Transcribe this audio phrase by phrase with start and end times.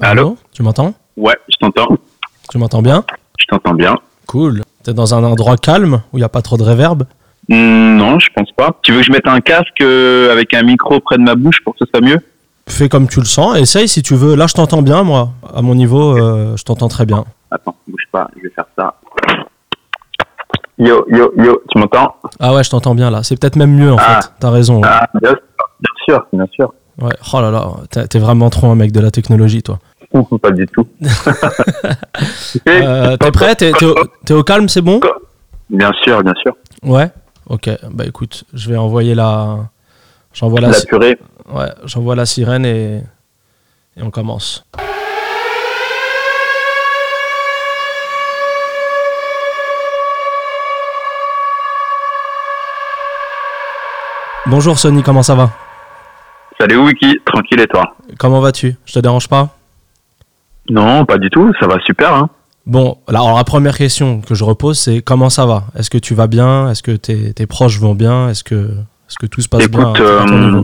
[0.00, 0.94] Allô Tu m'entends?
[1.16, 1.96] Ouais, je t'entends.
[2.50, 3.04] Tu m'entends bien?
[3.38, 3.94] Je t'entends bien.
[4.26, 4.62] Cool.
[4.82, 7.04] T'es dans un endroit calme où il n'y a pas trop de réverb?
[7.48, 8.76] Hmm, non, je pense pas.
[8.82, 11.62] Tu veux que je mette un casque euh, avec un micro près de ma bouche
[11.64, 12.18] pour que ce soit mieux?
[12.68, 14.34] Fais comme tu le sens, essaye si tu veux.
[14.34, 15.30] Là, je t'entends bien, moi.
[15.54, 17.24] À mon niveau, euh, je t'entends très bien.
[17.50, 18.94] Attends, bouge pas, je vais faire ça.
[20.78, 23.22] Yo, yo, yo, tu m'entends Ah ouais, je t'entends bien là.
[23.22, 24.20] C'est peut-être même mieux en Ah.
[24.22, 24.30] fait.
[24.40, 24.82] T'as raison.
[24.82, 24.88] ouais.
[24.90, 25.30] Ah, bien
[26.04, 26.72] sûr, bien sûr.
[27.00, 27.12] Ouais.
[27.32, 29.78] Oh là là, t'es vraiment trop un mec de la technologie, toi.
[30.12, 30.86] Ouh, pas du tout.
[32.68, 33.54] Euh, t'es prêt?
[33.56, 33.72] T'es
[34.34, 35.00] au, calme, c'est bon?
[35.68, 36.54] Bien sûr, bien sûr.
[36.84, 37.10] Ouais.
[37.48, 37.68] Ok.
[37.90, 39.56] Bah écoute, je vais envoyer la.
[40.32, 40.68] J'envoie la.
[40.68, 41.18] La purée.
[41.52, 43.02] Ouais, j'envoie la sirène et
[43.96, 44.64] et on commence.
[54.46, 55.50] Bonjour Sony, comment ça va
[56.60, 59.56] Salut Wiki, tranquille et toi Comment vas-tu Je te dérange pas
[60.68, 62.12] Non, pas du tout, ça va super.
[62.12, 62.28] Hein.
[62.66, 66.14] Bon, alors la première question que je repose, c'est comment ça va Est-ce que tu
[66.14, 69.48] vas bien Est-ce que tes, tes proches vont bien Est-ce que, est que tout se
[69.48, 70.62] passe bien Écoute, euh,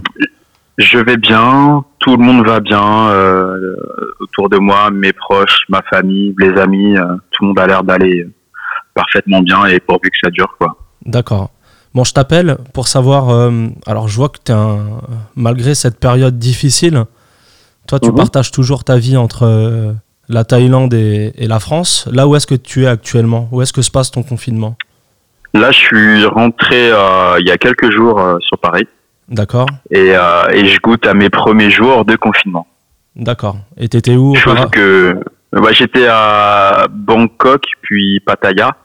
[0.76, 3.76] je vais bien, tout le monde va bien euh,
[4.20, 7.82] autour de moi, mes proches, ma famille, les amis, euh, tout le monde a l'air
[7.82, 8.26] d'aller
[8.94, 10.76] parfaitement bien et pourvu que ça dure quoi.
[11.06, 11.50] D'accord.
[11.94, 13.30] Bon, je t'appelle pour savoir.
[13.30, 14.78] euh, alors, je vois que t'es un.
[15.34, 17.04] Malgré cette période difficile,
[17.86, 18.14] toi, tu Mhm.
[18.16, 19.92] partages toujours ta vie entre euh,
[20.28, 22.08] la Thaïlande et, et la France.
[22.12, 23.48] Là, où est-ce que tu es actuellement?
[23.50, 24.76] Où est-ce que se passe ton confinement?
[25.52, 28.86] Là, je suis rentré euh, il y a quelques jours sur Paris
[29.28, 30.10] D'accord et,
[30.52, 32.66] et je goûte à mes premiers jours de confinement.
[33.16, 33.56] D'accord.
[33.76, 35.18] Et t'étais où Chose que
[35.52, 38.76] bah, j'étais à Bangkok puis Pattaya.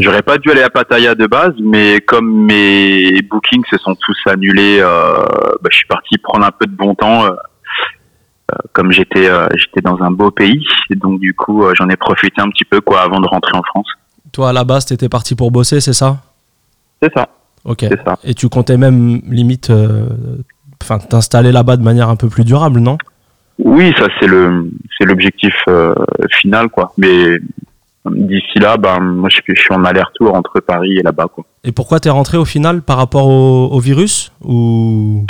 [0.00, 4.16] J'aurais pas dû aller à Pattaya de base, mais comme mes bookings se sont tous
[4.26, 5.14] annulés, euh,
[5.62, 7.24] bah, je suis parti prendre un peu de bon temps.
[7.24, 7.30] euh,
[8.52, 10.62] euh, comme j'étais j'étais dans un beau pays,
[10.96, 13.88] donc du coup j'en ai profité un petit peu quoi avant de rentrer en France.
[14.32, 16.18] Toi, à la base, t'étais parti pour bosser, c'est ça?
[17.02, 17.28] C'est ça,
[17.64, 17.86] Ok.
[18.04, 18.18] ça.
[18.22, 19.72] Et tu comptais même limite,
[20.82, 22.98] enfin, t'installer là-bas de manière un peu plus durable, non?
[23.58, 24.68] Oui, ça c'est le
[24.98, 25.94] c'est l'objectif euh,
[26.40, 26.92] final quoi.
[26.98, 27.38] Mais
[28.10, 31.44] d'ici là, ben moi je suis, je suis en aller-retour entre Paris et là-bas quoi.
[31.64, 35.24] Et pourquoi t'es rentré au final par rapport au, au virus ou?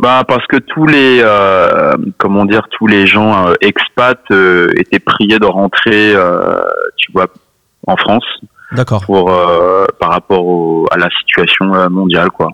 [0.00, 4.98] Bah parce que tous les euh, comment dire tous les gens euh, expats euh, étaient
[4.98, 6.14] priés de rentrer,
[6.96, 7.26] tu vois,
[7.86, 8.24] en France
[8.72, 9.04] D'accord.
[9.04, 9.30] pour
[10.00, 12.48] par rapport au, à la situation mondiale quoi.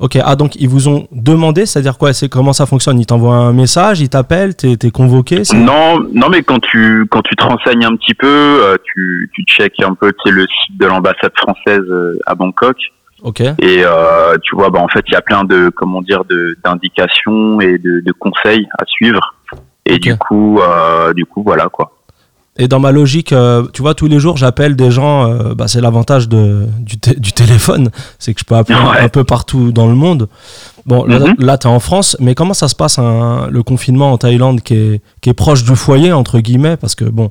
[0.00, 0.18] Ok.
[0.24, 2.98] Ah donc ils vous ont demandé, c'est-à-dire quoi C'est comment ça fonctionne?
[2.98, 7.20] Ils t'envoient un message, ils t'appellent, t'es es convoqué Non, non mais quand tu quand
[7.20, 10.46] tu te renseignes un petit peu, euh, tu tu checkes un peu tu sais, le
[10.46, 12.76] site de l'ambassade française euh, à Bangkok
[13.22, 13.40] Ok.
[13.42, 16.56] et euh, tu vois bah en fait il y a plein de comment dire de
[16.64, 19.34] d'indications et de, de conseils à suivre
[19.84, 20.58] et du coup
[21.14, 21.92] du coup voilà quoi.
[22.60, 25.24] Et dans ma logique, euh, tu vois, tous les jours, j'appelle des gens.
[25.30, 27.88] euh, bah, c'est l'avantage du, té- du téléphone,
[28.18, 29.00] c'est que je peux appeler Ouais.
[29.00, 30.28] un peu partout dans le monde.
[30.84, 31.34] Bon, là, Mhm.
[31.38, 34.74] là tu es en France, mais comment ça se passe le confinement en Thaïlande qui
[34.74, 36.76] est, qui est proche du foyer, entre guillemets?
[36.76, 37.30] Parce que, bon,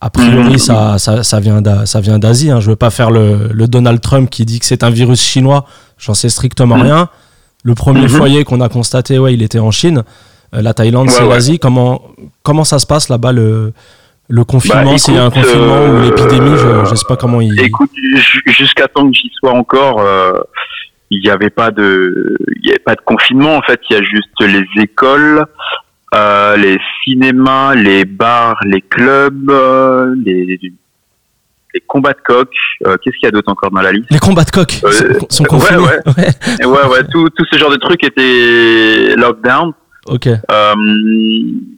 [0.00, 0.58] a priori, Mhm.
[0.58, 2.50] ça, ça, ça vient d'A- ça vient d'Asie.
[2.50, 2.60] Hein.
[2.60, 5.66] Je veux pas faire le, le Donald Trump qui dit que c'est un virus chinois.
[5.98, 6.82] J'en sais strictement Mhm.
[6.82, 7.08] rien.
[7.64, 10.02] Le premier foyer qu'on a constaté, ouais, il était en Chine.
[10.54, 11.28] Euh, la Thaïlande, Ouais, c'est ouais.
[11.28, 11.58] l'Asie.
[11.58, 12.00] Comment,
[12.42, 13.72] comment ça se passe là-bas le,
[14.28, 17.60] le confinement Bah, a un confinement ou euh, l'épidémie, je, je sais pas comment il.
[17.60, 20.32] Écoute, ju- jusqu'à temps que j'y sois encore, euh,
[21.10, 23.80] il n'y avait pas de, il y avait pas de confinement en fait.
[23.90, 25.44] Il y a juste les écoles,
[26.14, 29.50] euh, les cinémas, les bars, les clubs,
[30.24, 30.58] les,
[31.74, 32.48] les combats de coq.
[32.80, 34.06] Qu'est-ce qu'il y a d'autre encore dans la liste?
[34.10, 34.70] Les combats de coq
[35.28, 35.78] sont, confinés.
[35.78, 36.00] ouais.
[36.16, 36.66] Ouais.
[36.66, 39.72] Ouais, ouais, tout, tout ce genre de trucs était lockdown.
[40.06, 40.26] Ok.
[40.26, 40.40] Euh,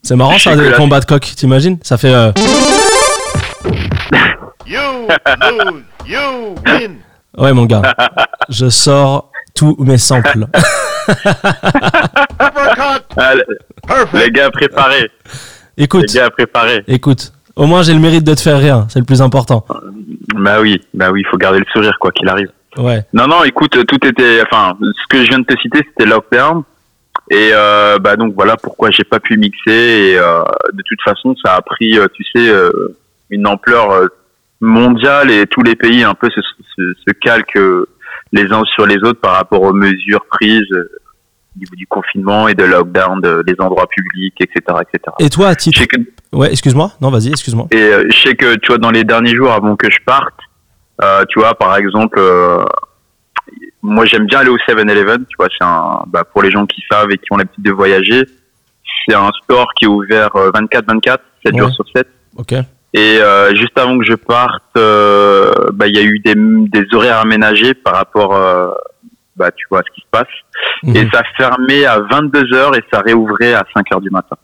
[0.03, 1.21] C'est marrant ça, les là- combats de coq.
[1.37, 1.79] T'imagines?
[1.83, 2.15] Ça fait.
[2.15, 2.33] euh,
[4.67, 4.81] You
[5.41, 5.83] lose.
[6.07, 6.97] You win.
[7.37, 7.83] Ouais, mon gars.
[8.49, 10.47] je sors tous mes samples.
[14.15, 15.11] Les gars préparés,
[15.77, 16.83] les écoute, gars préparés.
[16.87, 17.33] écoute.
[17.57, 18.87] Au moins, j'ai le mérite de te faire rire.
[18.89, 19.65] C'est le plus important.
[20.37, 22.49] Bah oui, bah oui, il faut garder le sourire quoi qu'il arrive.
[22.77, 23.05] Ouais.
[23.13, 26.63] Non, non, écoute, tout était, enfin, ce que je viens de te citer, c'était lockdown.
[27.31, 29.71] Et euh, bah donc voilà pourquoi j'ai pas pu mixer.
[29.73, 32.71] Et euh, de toute façon, ça a pris, euh, tu sais, euh,
[33.31, 34.07] une ampleur euh,
[34.61, 36.41] mondiale et tous les pays un peu se,
[36.77, 37.59] se, se calquent
[38.33, 42.55] les uns sur les autres par rapport aux mesures prises au niveau du confinement et
[42.55, 44.99] de lockdown de- des endroits publics, etc., etc.
[45.21, 45.85] Et toi, à titre.
[45.87, 45.97] que
[46.33, 46.91] Ouais, excuse-moi.
[47.01, 47.69] Non, vas-y, excuse-moi.
[47.71, 50.35] et euh, je sais que, tu vois, dans les derniers jours avant que je parte,
[51.03, 52.65] euh, tu vois, par exemple, euh,
[53.87, 56.83] moi j'aime bien aller au 7-Eleven, tu vois, c'est un, bah, pour les gens qui
[56.91, 58.25] savent et qui ont l'habitude de voyager,
[59.07, 61.73] c'est un store qui est ouvert 24-24, 7 jours Ouais.
[61.75, 62.07] sur 7.
[62.37, 62.53] Ok.
[62.97, 66.87] Et euh, juste avant que je parte, euh, bah, il y a eu des, des
[66.95, 68.69] horaires aménagés par rapport, euh,
[69.37, 70.29] bah, tu vois, à ce qui se passe.
[70.85, 70.97] Mhm.
[70.97, 74.37] Et ça fermait à 22h et ça réouvrait à 5h du matin.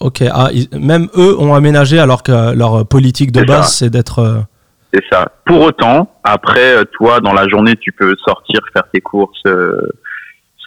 [0.00, 0.22] Ok.
[0.30, 4.44] Ah, ils- même eux ont aménagé alors que leur politique de base, c'est d'être.
[4.92, 5.30] C'est ça.
[5.44, 9.76] Pour autant, après, euh, toi, dans la journée, tu peux sortir, faire tes courses euh,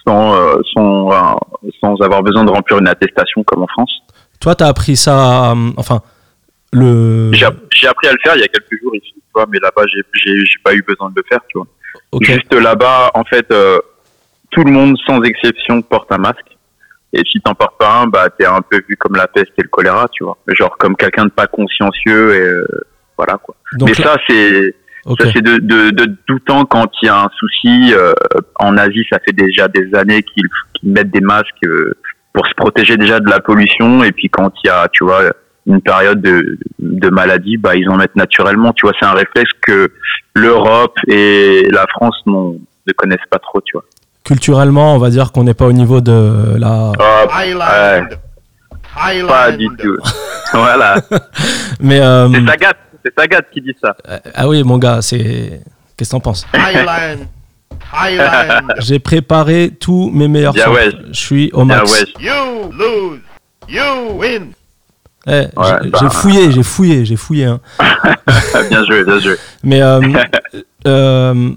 [0.05, 1.35] sans, euh, sans, euh,
[1.79, 3.91] sans avoir besoin de remplir une attestation comme en France.
[4.39, 5.51] Toi, t'as appris ça.
[5.51, 6.01] euh, enfin,
[6.71, 7.31] le.
[7.33, 9.45] J'ai app- j'ai appris à le faire il y a quelques jours ici, tu vois,
[9.49, 11.67] mais là-bas, j'ai pas eu besoin de le faire, tu vois.
[12.11, 12.23] Ok.
[12.25, 13.79] Juste là-bas, en fait, euh,
[14.51, 16.45] tout le monde, sans exception, porte un masque.
[17.13, 19.63] Et si t'en portes pas un, bah, t'es un peu vu comme la peste et
[19.63, 20.37] le choléra, tu vois.
[20.47, 22.65] Genre comme quelqu'un de pas consciencieux et euh,
[23.17, 23.55] voilà, quoi.
[23.77, 24.75] Donc, mais ça, c'est
[25.05, 25.21] ok.
[25.21, 27.93] Ça, c'est de, de, de tout temps quand il y a un souci.
[27.93, 28.13] euh,
[28.59, 31.93] en Asie, ça fait déjà des années qu'ils qu'ils mettent des masques euh,
[32.33, 34.03] pour se protéger déjà de la pollution.
[34.03, 35.21] Et puis quand il y a, tu vois,
[35.67, 38.73] une période de, de maladie, bah, ils en mettent naturellement.
[38.73, 39.91] Tu vois, c'est un réflexe que
[40.35, 42.57] l'Europe et la France n'ont-
[42.87, 43.83] ne connaissent pas trop, tu vois.
[44.23, 46.91] Culturellement, on va dire qu'on n'est pas au niveau de la.
[46.99, 48.17] Ah, Island.
[48.97, 49.27] Island.
[49.29, 49.97] pas du tout.
[50.53, 50.95] voilà.
[51.79, 51.99] Mais.
[52.01, 52.41] euh, C'est
[53.03, 53.95] c'est Sagat qui dit ça.
[54.35, 55.61] ah oui, mon gars, c'est.
[55.97, 56.45] Qu'est-ce que t'en penses?
[58.79, 60.71] J'ai préparé tous mes meilleurs sons.
[60.71, 60.91] ouais.
[61.11, 61.91] Je suis au max.
[61.91, 62.05] ouais.
[62.19, 63.19] You lose.
[63.69, 64.51] You win.
[65.27, 65.47] Eh, Ouais,
[65.83, 65.99] j'ai bah.
[66.01, 67.45] j'ai fouillé, j'ai fouillé, j'ai fouillé.
[67.45, 67.59] hein.
[68.69, 69.35] bien joué, bien joué.
[69.63, 70.01] Mais euh,
[70.87, 71.51] euh,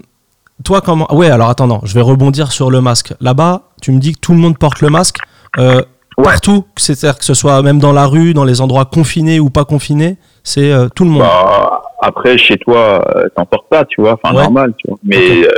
[0.63, 3.13] toi, comment Ouais, alors attends, non, je vais rebondir sur le masque.
[3.21, 5.17] Là-bas, tu me dis que tout le monde porte le masque
[5.57, 5.81] euh,
[6.17, 6.23] Ouais.
[6.25, 9.65] partout, c'est-à-dire que ce soit même dans la rue, dans les endroits confinés ou pas
[9.65, 10.15] confinés,
[10.45, 11.23] c'est euh, tout le monde.
[11.23, 14.43] Bah, après, chez toi, euh, t'en portes pas, tu vois, enfin Ouais.
[14.43, 14.97] normal, tu vois.
[15.03, 15.49] Mais euh,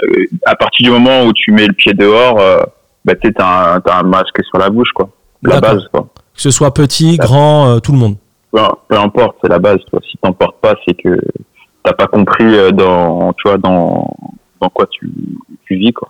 [0.45, 2.62] à partir du moment où tu mets le pied dehors, euh,
[3.06, 5.10] bah, tu sais, t'as un, un masque sur la bouche, quoi.
[5.44, 6.07] La base, quoi.
[6.34, 8.16] Que ce soit petit, grand, tout le monde.
[8.51, 10.00] Peu, peu importe, c'est la base, toi.
[10.10, 11.19] Si t'en portes pas, c'est que
[11.83, 14.10] t'as pas compris dans, tu vois, dans,
[14.62, 15.12] dans quoi tu,
[15.68, 16.07] tu vis, quoi.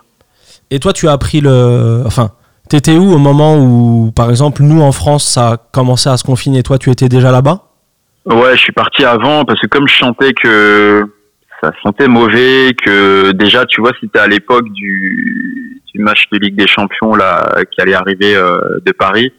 [0.70, 2.04] Et toi, tu as appris le.
[2.06, 2.32] Enfin,
[2.70, 6.24] t'étais où au moment où, par exemple, nous en France, ça a commencé à se
[6.24, 6.62] confiner?
[6.64, 7.62] Toi, tu étais déjà là-bas?
[8.30, 11.04] Ouais, je suis parti avant parce que comme je sentais que
[11.62, 16.56] ça sentait mauvais, que déjà, tu vois, c'était à l'époque du, du match de Ligue
[16.56, 19.32] des Champions là qui allait arriver euh, de Paris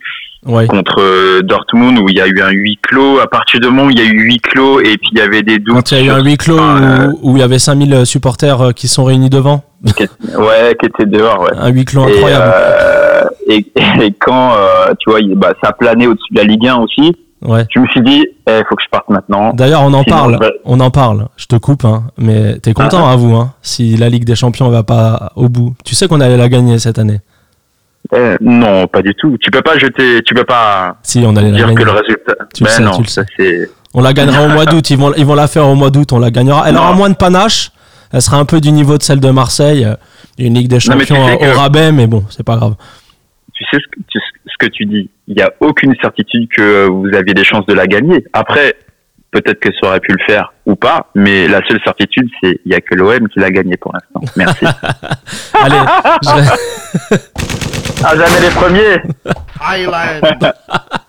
[0.47, 0.69] Ouais.
[0.69, 3.19] contre euh, Dortmund où il y a eu un huis clos.
[3.19, 5.21] À partir du moment où il y a eu huis clos et puis il y
[5.21, 5.75] avait des doutes.
[5.75, 8.07] Quand il y a eu un huis clos enfin, où, où il y avait 5000
[8.07, 10.05] supporters euh, qui sont réunis devant, euh, qui
[10.37, 11.51] ouais, qui étaient dehors, ouais.
[11.59, 12.53] un huis clos Et, incroyable.
[12.55, 13.67] euh, et,
[14.01, 17.65] et quand euh, tu vois, bah, ça planait au-dessus de la Ligue 1 aussi, Ouais.
[17.73, 19.53] je me suis dit, il faut que je parte maintenant.
[19.55, 20.35] D'ailleurs, on en Sinon, parle.
[20.35, 21.29] je vais- On en parle.
[21.37, 23.13] Je te coupe, hein, mais t'es content, Ah.
[23.13, 25.75] à vous, hein, si la Ligue des Champions va pas au bout.
[25.85, 27.21] Tu sais qu'on allait la gagner cette année.
[28.15, 29.37] Eh, non, pas du tout.
[29.41, 31.75] Tu peux pas jeter, tu peux pas Si, on allait la gagner.
[31.75, 32.35] que le résultat.
[32.55, 33.29] Tu le Ben sais, non, tu le ça sais.
[33.37, 33.71] c'est.
[33.95, 34.89] On la gagnera au mois d'août.
[34.91, 36.13] Ils vont, ils vont la faire au mois d'août.
[36.13, 36.65] On la gagnera.
[36.69, 36.81] Elle Non.
[36.81, 37.71] aura moins de panache.
[38.13, 39.87] Elle sera un peu du niveau de celle de Marseille.
[40.39, 42.57] Une Ligue des Non, mais tu Champions sais au que- rabais, mais bon, c'est pas
[42.57, 42.75] grave.
[43.53, 44.19] Tu sais ce que tu,
[44.61, 45.11] ce que tu dis.
[45.27, 48.25] Il y a aucune certitude que vous aviez des chances de la gagner.
[48.33, 48.75] Après,
[49.31, 52.73] peut-être que ça aurait pu le faire ou pas, mais la seule certitude, c'est il
[52.73, 54.21] y a que l'OM qui l'a gagné pour l'instant.
[54.37, 54.65] Merci.
[55.63, 55.77] Allez,
[56.23, 57.17] je-
[58.05, 59.03] ah jamais les premiers.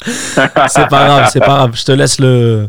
[0.05, 1.71] C'est pas grave, c'est pas grave.
[1.75, 2.67] Je te laisse le,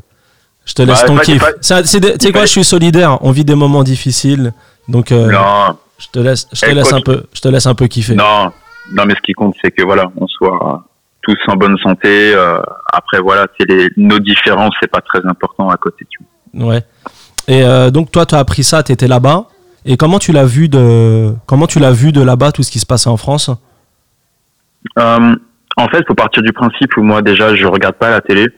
[0.64, 1.40] je te laisse Bah, ton pas- kiff.
[1.40, 1.88] pas- Tu
[2.20, 3.18] sais quoi, je suis solidaire.
[3.22, 4.52] On vit des moments difficiles,
[4.88, 6.99] donc euh, Non, je te laisse, je te laisse coach.
[7.00, 8.14] un peu, je te laisse un peu kiffer.
[8.14, 8.52] non,
[8.97, 10.85] non, mais ce qui compte, c'est que voilà, on soit
[11.23, 12.35] tous en bonne santé.
[12.35, 12.61] euh,
[12.92, 16.06] après, voilà, c'est les nos différences, c'est pas très important à côté.
[16.11, 16.18] Tu
[16.54, 16.75] vois.
[16.75, 16.82] Ouais.
[17.49, 19.47] Et euh, donc toi, tu as appris ça, tu étais là-bas.
[19.87, 22.78] Et comment tu l'as vu de comment tu l'as vu de là-bas tout ce qui
[22.78, 23.50] se passait en France?
[24.99, 25.35] Euh,
[25.76, 28.49] en fait, faut partir du principe où moi déjà, je regarde pas la télé.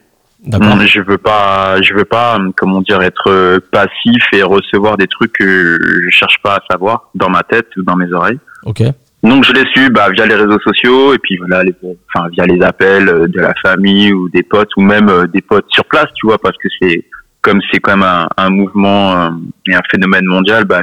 [0.45, 0.81] D'accord.
[0.81, 5.79] Je veux pas, je veux pas, comment dire, être passif et recevoir des trucs que
[6.05, 8.41] je cherche pas à savoir dans ma tête ou dans mes oreilles.
[8.65, 8.83] Ok.
[9.23, 11.75] Donc je l'ai su bah, via les réseaux sociaux et puis voilà, les,
[12.15, 15.43] enfin via les appels euh, de la famille ou des potes ou même euh, des
[15.43, 17.05] potes sur place, tu vois, parce que c'est
[17.41, 19.31] comme c'est quand même un, un mouvement euh,
[19.69, 20.83] et un phénomène mondial, bah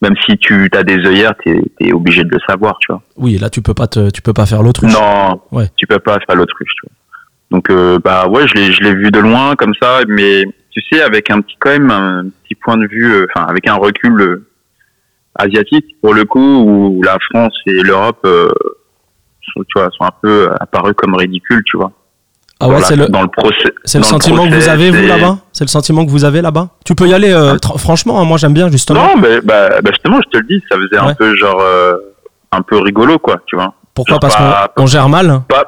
[0.00, 3.02] même si tu as des œillères, t'es es obligé de le savoir, tu vois.
[3.16, 4.92] Oui, là tu peux pas te, tu peux pas faire l'autruche.
[4.92, 5.68] Non, Ouais.
[5.76, 6.96] tu peux pas faire l'autruche, tu vois.
[7.50, 10.80] Donc euh, bah ouais, je l'ai je l'ai vu de loin comme ça, mais tu
[10.90, 13.74] sais avec un petit quand même un petit point de vue, euh, enfin avec un
[13.74, 14.42] recul
[15.36, 18.48] asiatique pour le coup où la France et l'Europe, euh,
[19.54, 21.92] sont, tu vois, sont un peu apparus comme ridicules, tu vois.
[22.60, 23.72] Ah ouais, c'est le, dans le procès.
[23.84, 25.38] c'est le sentiment que vous avez, vous, là-bas?
[25.52, 26.68] C'est le sentiment que vous avez là-bas?
[26.84, 29.02] Tu peux y aller, euh, franchement, hein, moi j'aime bien, justement.
[29.02, 31.10] Non, mais bah, bah, justement, je te le dis, ça faisait Ouais.
[31.10, 31.96] un peu genre euh,
[32.52, 33.74] un peu rigolo, quoi, tu vois.
[33.94, 34.12] Pourquoi?
[34.12, 35.40] Genre Parce qu'on on gère mal?
[35.48, 35.64] Pas,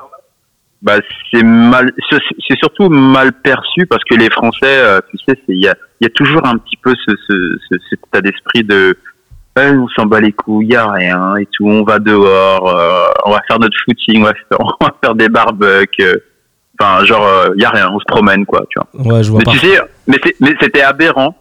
[0.83, 0.99] bah,
[1.33, 5.67] c'est mal, c'est c'est surtout mal perçu parce que les Français, tu sais, il y
[5.67, 8.97] a, il y a toujours un petit peu ce, ce, ce, cet état d'esprit de
[9.57, 13.31] On s'en bat les couilles, y a rien et tout, on va dehors, euh, on
[13.31, 16.03] va faire notre footing, on va faire, on va faire des barbecues.
[16.05, 16.17] euh,
[16.81, 19.15] Enfin, genre, euh, y a rien, on se promène, quoi, tu vois.
[19.15, 19.53] Ouais, je vois Mais pas.
[19.53, 20.19] tu sais, mais
[20.61, 21.37] c'était aberrant.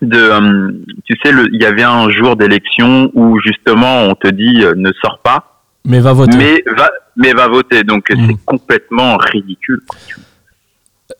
[0.00, 0.70] De, euh,
[1.04, 5.18] tu sais, il y avait un jour d'élection où justement on te dit ne sors
[5.18, 6.38] pas, Mais va voter.
[6.38, 7.82] mais va, mais va voter.
[7.82, 8.26] Donc Mhm.
[8.28, 9.80] c'est complètement ridicule.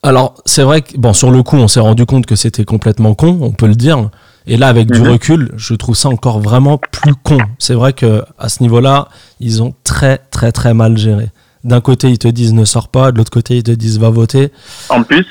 [0.04, 3.14] Alors, c'est vrai que, bon, sur le coup, on s'est rendu compte que c'était complètement
[3.14, 4.08] con, on peut le dire.
[4.46, 5.08] Et là, avec du Mhm.
[5.08, 7.38] recul, je trouve ça encore vraiment plus con.
[7.58, 11.28] C'est vrai que à ce niveau-là, ils ont très, très, très mal géré.
[11.62, 14.08] D'un côté, ils te disent ne sors pas, de l'autre côté, ils te disent va
[14.08, 14.50] voter.
[14.88, 15.26] En plus,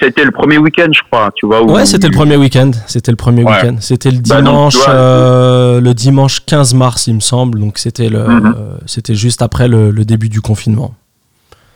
[0.00, 1.62] c'était le premier week-end, je crois, tu vois.
[1.62, 2.70] Où, Ouais, c'était le premier week-end.
[2.86, 3.52] C'était le premier Ouais.
[3.52, 3.76] week-end.
[3.80, 7.60] C'était le Bah, dimanche, vois, euh, le dimanche 15 mars, il me semble.
[7.60, 8.54] Donc c'était le, Mhm.
[8.56, 10.94] euh, c'était juste après le, le début du confinement.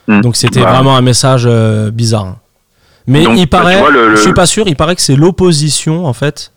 [0.09, 0.23] Mhm.
[0.23, 2.37] Donc c'était Bah, vraiment un message euh, bizarre.
[3.07, 5.02] Mais Donc, il bah, paraît, vois, le- le- je suis pas sûr, il paraît que
[5.02, 6.52] c'est l'opposition en fait,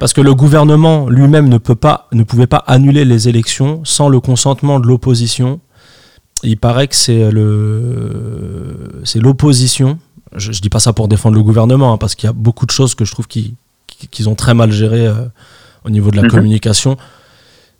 [0.00, 4.08] parce que le gouvernement lui-même ne peut pas, ne pouvait pas annuler les élections sans
[4.08, 5.60] le consentement de l'opposition.
[6.42, 9.98] Il paraît que c'est le, c'est l'opposition.
[10.34, 12.66] Je, je dis pas ça pour défendre le gouvernement, hein, parce qu'il y a beaucoup
[12.66, 13.54] de choses que je trouve qu'ils
[14.10, 15.14] qu'ils ont très mal gérées euh,
[15.84, 16.28] au niveau de la Mhm.
[16.28, 16.98] communication.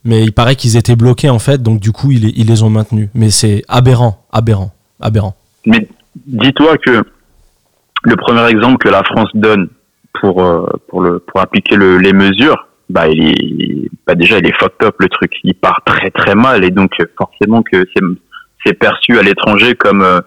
[0.04, 2.70] Mais il paraît qu'ils étaient bloqués en fait, donc du coup ils, ils les ont
[2.70, 3.10] maintenus.
[3.12, 5.34] Mais c'est aberrant, aberrant, aberrant.
[5.66, 5.86] Mais
[6.26, 7.04] dis-toi que
[8.04, 9.68] le premier exemple que la France donne
[10.20, 14.46] pour euh, pour le pour appliquer le, les mesures, bah il est bah déjà il
[14.46, 18.02] est fucked up le truc, il part très très mal et donc forcément que c'est
[18.64, 20.20] c'est perçu à l'étranger comme euh,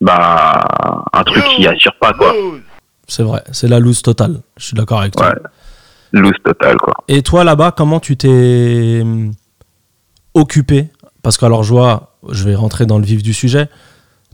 [0.00, 2.34] bah un truc qui assure pas quoi.
[3.06, 4.40] C'est vrai, c'est la loose totale.
[4.56, 5.28] Je suis d'accord avec toi.
[5.28, 6.20] Ouais.
[6.20, 6.94] loose total quoi.
[7.08, 9.32] Et toi là-bas, comment tu t'es hum,
[10.34, 10.88] occupé?
[11.22, 13.68] Parce que alors je vois, je vais rentrer dans le vif du sujet.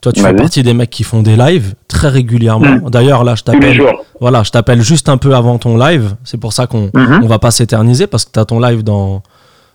[0.00, 2.88] Toi, tu fais partie des mecs qui font des lives très régulièrement.
[2.88, 3.82] D'ailleurs, là, je t'appelle.
[4.20, 6.14] Voilà, je t'appelle juste un peu avant ton live.
[6.24, 7.20] C'est pour ça qu'on Mhm.
[7.22, 9.22] on va pas s'éterniser parce que tu as ton live dans,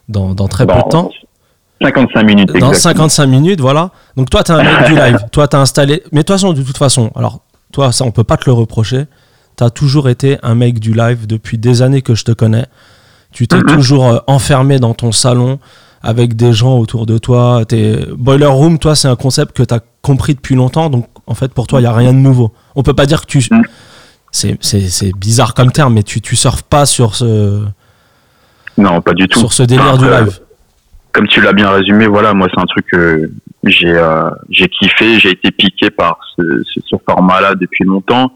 [0.10, 1.10] dans, dans très peu de temps.
[1.82, 3.10] 55 minutes Dans exactement.
[3.10, 3.91] 55 minutes, voilà.
[4.15, 5.17] Donc toi, tu es un mec du live.
[5.32, 6.01] Toi, tu as installé.
[6.12, 7.41] Mais de toute façon, de toute façon, alors,
[7.72, 9.05] toi, ça, on peut pas te le reprocher.
[9.58, 12.65] Tu as toujours été un mec du live depuis des années que je te connais.
[13.32, 13.65] Tu t'es Mhm.
[13.65, 15.60] toujours euh, enfermé dans ton salon
[16.05, 17.63] avec des gens autour de toi.
[18.15, 20.89] Boiler Room, toi, c'est un concept que tu as compris depuis longtemps.
[20.89, 22.53] Donc, en fait, pour toi, il n'y a rien de nouveau.
[22.75, 23.39] On peut pas dire que tu.
[23.51, 23.63] Mhm.
[24.31, 27.63] C'est- bizarre comme terme, mais tu, tu surfes pas sur ce,
[28.77, 29.39] Non, pas du tout.
[29.39, 30.39] sur ce délire Enfin, du euh, live.
[31.13, 33.31] comme tu l'as bien résumé, voilà, moi c'est un truc que
[33.63, 38.29] j'ai euh, j'ai kiffé, j'ai été piqué par ce, ce, ce format-là depuis longtemps.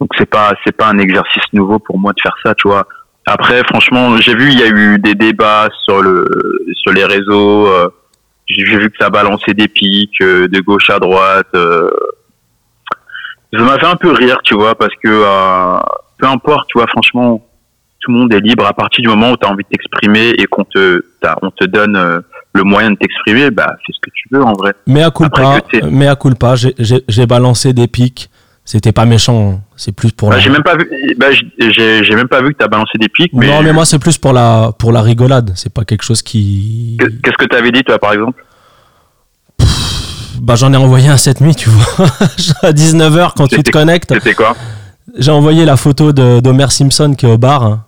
[0.00, 2.86] Donc c'est pas c'est pas un exercice nouveau pour moi de faire ça, tu vois.
[3.26, 6.24] Après, franchement, j'ai vu il y a eu des débats sur le
[6.82, 7.66] sur les réseaux.
[7.68, 7.88] euh,
[8.46, 11.46] j'ai vu que ça balançait des pics euh, de gauche à droite.
[11.54, 11.88] euh.
[13.52, 15.78] ça m'a fait un peu rire, tu vois, parce que euh,
[16.18, 17.40] peu importe, tu vois, franchement,
[18.00, 20.30] tout le monde est libre à partir du moment où tu as envie de t'exprimer
[20.30, 21.02] et qu'on te,
[21.42, 22.22] on te donne
[22.54, 24.74] le moyen de t'exprimer, bah fais ce que tu veux en vrai.
[24.86, 26.16] Mais à que t'es- mais à
[26.78, 28.28] j'ai j'ai balancé des pics.
[28.64, 30.40] C'était pas méchant, c'est plus pour Bah, la.
[30.40, 30.88] j'ai même pas vu,
[31.18, 31.26] bah,
[31.58, 33.98] j'ai même pas vu que tu as balancé des pics, mais, Non, mais moi c'est
[33.98, 35.52] plus pour la pour la rigolade.
[35.56, 36.96] C'est pas quelque chose qui.
[37.00, 38.44] que- qu'est-ce que tu avais dit toi par exemple?
[40.40, 42.06] Bah j'en ai envoyé un cette nuit, tu vois.
[42.62, 44.56] à 19h quand tu te connectes, C'était quoi?
[45.18, 47.84] J'ai envoyé la photo de d'Homer Simpson qui est au bar, hein,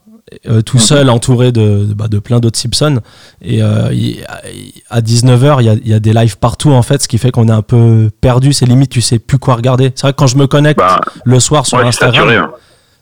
[0.48, 0.82] euh, tout Mhm.
[0.82, 3.00] seul, entouré de, de, bah, de plein d'autres Simpsons.
[3.42, 4.24] Et euh, il-
[4.90, 7.18] à 19h, il y a, il y a des lives partout en fait, ce qui
[7.18, 8.52] fait qu'on est un peu perdu.
[8.52, 9.92] C'est limite, tu sais plus quoi regarder.
[9.94, 12.36] C'est vrai que quand je me connecte Bah le soir sur ouais, Instagram, saturé.
[12.36, 12.50] hein.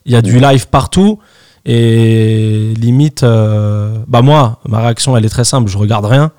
[0.06, 1.18] il y a du live partout
[1.64, 6.32] et limite euh, bah moi ma réaction elle est très simple je regarde rien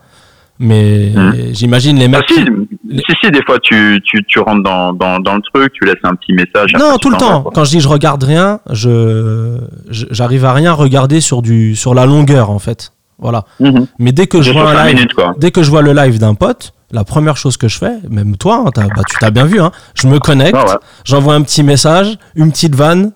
[0.60, 1.34] mais Mhm.
[1.54, 4.94] j'imagine les Ah, mecs si, qui- si, si, des fois tu, tu, tu rentres dans,
[4.94, 6.74] dans, dans le truc, tu laisses un petit message.
[6.78, 7.52] non tout le temps quoi.
[7.54, 9.58] quand je dis je regarde rien je
[9.90, 13.88] j'arrive à rien regarder sur du sur la longueur en fait voilà Mhm.
[14.00, 16.36] mais dès que je vois un live minutes, dès que je vois le live d'un
[16.36, 19.60] pote la première chose que je fais même toi hein, bah, tu t'as bien vu
[19.60, 20.76] hein, je me connecte Ah ouais.
[21.04, 23.12] j'envoie un petit message une petite vanne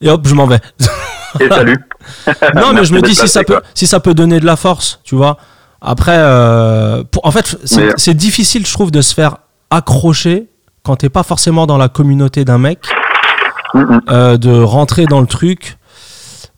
[0.00, 0.58] et hop je m'en vais
[1.40, 1.76] Et salut.
[2.56, 4.98] non, mais je me dis si ça peut, si ça peut donner de la force,
[5.04, 5.36] tu vois.
[5.80, 7.56] Après, euh, pour, en fait,
[7.96, 9.36] c'est difficile, je trouve, de se faire
[9.70, 10.48] accrocher
[10.82, 12.80] quand t'es pas forcément dans la communauté d'un mec,
[14.10, 15.76] euh, de rentrer dans le truc.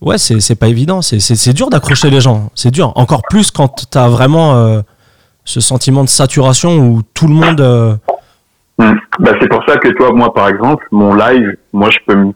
[0.00, 1.02] Ouais, c'est c'est pas évident.
[1.02, 2.50] C'est- dur d'accrocher les gens.
[2.56, 2.92] C'est dur.
[2.96, 4.80] Encore plus quand t'as vraiment euh,
[5.44, 7.60] ce sentiment de saturation où tout le monde.
[8.78, 8.94] Hmm.
[9.20, 12.32] Bah, c'est pour ça que toi, moi, par exemple, mon live, moi, je peux me,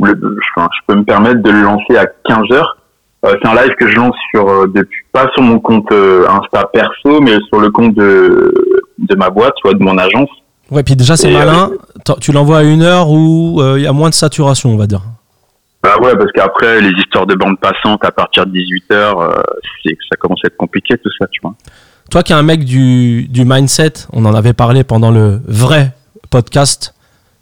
[0.00, 2.78] le- je peux me permettre de le lancer à 15 heures.
[3.24, 6.26] Euh, c'est un live que je lance sur, euh, depuis, pas sur mon compte euh,
[6.28, 8.52] Insta perso, mais sur le compte de,
[8.98, 10.28] de ma boîte, soit de mon agence.
[10.70, 11.70] Ouais, puis déjà, c'est malin.
[12.20, 15.02] Tu l'envoies à une heure où il y a moins de saturation, on va dire.
[15.82, 19.34] Bah ouais, parce qu'après, les histoires de bande passante à partir de 18 heures, euh,
[19.84, 21.54] c'est, ça commence à être compliqué, tout ça, tu vois.
[22.10, 25.92] Toi qui es un mec du, du mindset, on en avait parlé pendant le vrai
[26.30, 26.94] podcast,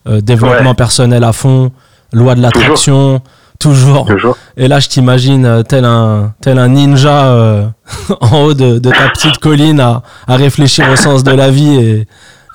[0.08, 0.74] euh, développement Ouais.
[0.74, 1.70] personnel à fond,
[2.12, 3.20] loi de l'attraction,
[3.60, 4.06] toujours.
[4.06, 4.36] Toujours.
[4.56, 7.66] Et là, je t'imagine euh, tel un, tel un ninja euh,
[8.20, 11.76] en haut de, de ta petite colline à, à réfléchir au sens de la vie
[11.76, 12.06] et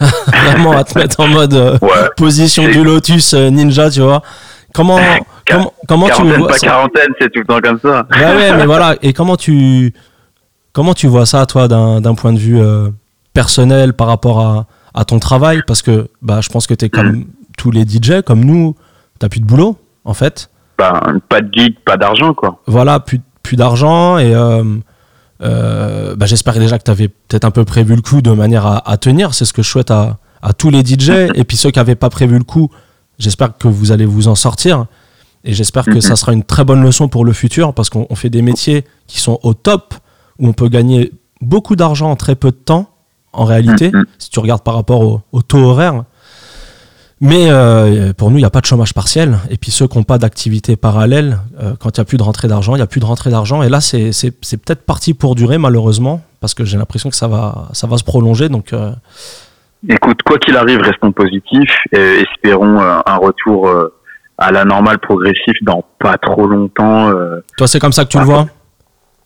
[0.28, 2.10] vraiment à te mettre en mode euh, Ouais.
[2.18, 4.22] position du lotus ninja, tu vois.
[4.74, 5.00] Comment,
[5.50, 6.68] comment, comment tu vois pas ça?
[6.68, 8.06] quarantaine, c'est tout le temps comme ça.
[8.12, 8.96] Ouais, mais voilà.
[9.02, 9.94] Et comment tu,
[10.74, 12.90] comment tu vois ça, toi, d'un point de vue euh,
[13.34, 15.62] personnel par rapport à, à ton travail?
[15.66, 17.24] Parce que bah, je pense que tu es comme
[17.58, 18.76] tous les DJ, comme nous,
[19.22, 20.50] tu plus de boulot, en fait.
[20.78, 22.60] Pas de gig, pas d'argent, quoi.
[22.68, 24.18] Voilà, plus, plus d'argent.
[24.18, 24.64] Et euh,
[25.42, 28.66] euh, bah, j'espère déjà que tu avais peut-être un peu prévu le coup de manière
[28.66, 29.34] à, à tenir.
[29.34, 31.10] C'est ce que je souhaite à, à tous les DJ.
[31.36, 32.70] Et puis ceux qui n'avaient pas prévu le coup,
[33.20, 34.86] j'espère que vous allez vous en sortir.
[35.44, 36.02] Et j'espère que Mhm.
[36.02, 38.84] ça sera une très bonne leçon pour le futur parce qu'on on fait des métiers
[39.08, 39.94] qui sont au top,
[40.40, 42.90] où on peut gagner beaucoup d'argent en très peu de temps,
[43.32, 44.06] en réalité, Mhm.
[44.18, 46.04] si tu regardes par rapport au, au taux horaire.
[47.22, 49.38] Mais euh, pour nous, il n'y a pas de chômage partiel.
[49.50, 52.24] Et puis ceux qui n'ont pas d'activité parallèle, euh, quand il n'y a plus de
[52.24, 53.64] rentrée d'argent, il n'y a plus de rentrée d'argent.
[53.64, 57.70] Et là, c'est peut-être parti pour durer, malheureusement, parce que j'ai l'impression que ça va,
[57.74, 58.50] ça va se prolonger.
[58.50, 58.92] Donc, euh,
[59.88, 63.72] Écoute, quoi qu'il arrive, restons positifs et espérons un retour
[64.38, 67.12] à la normale progressif dans pas trop longtemps.
[67.56, 68.48] toi, c'est comme ça que tu le vois?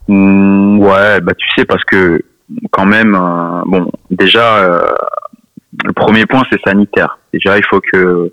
[0.10, 2.22] Hmm, ouais, bah tu sais parce que
[2.72, 3.17] quand même,
[3.67, 4.84] bon, déjà
[5.86, 7.18] le premier point c'est sanitaire.
[7.33, 8.31] Déjà, il faut que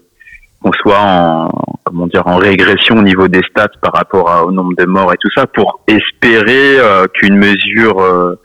[0.62, 1.50] qu'on soit en
[1.84, 5.12] comment dire en régression au niveau des stats par rapport à- au nombre de morts
[5.12, 8.38] et tout ça pour espérer euh, qu'une mesure euh,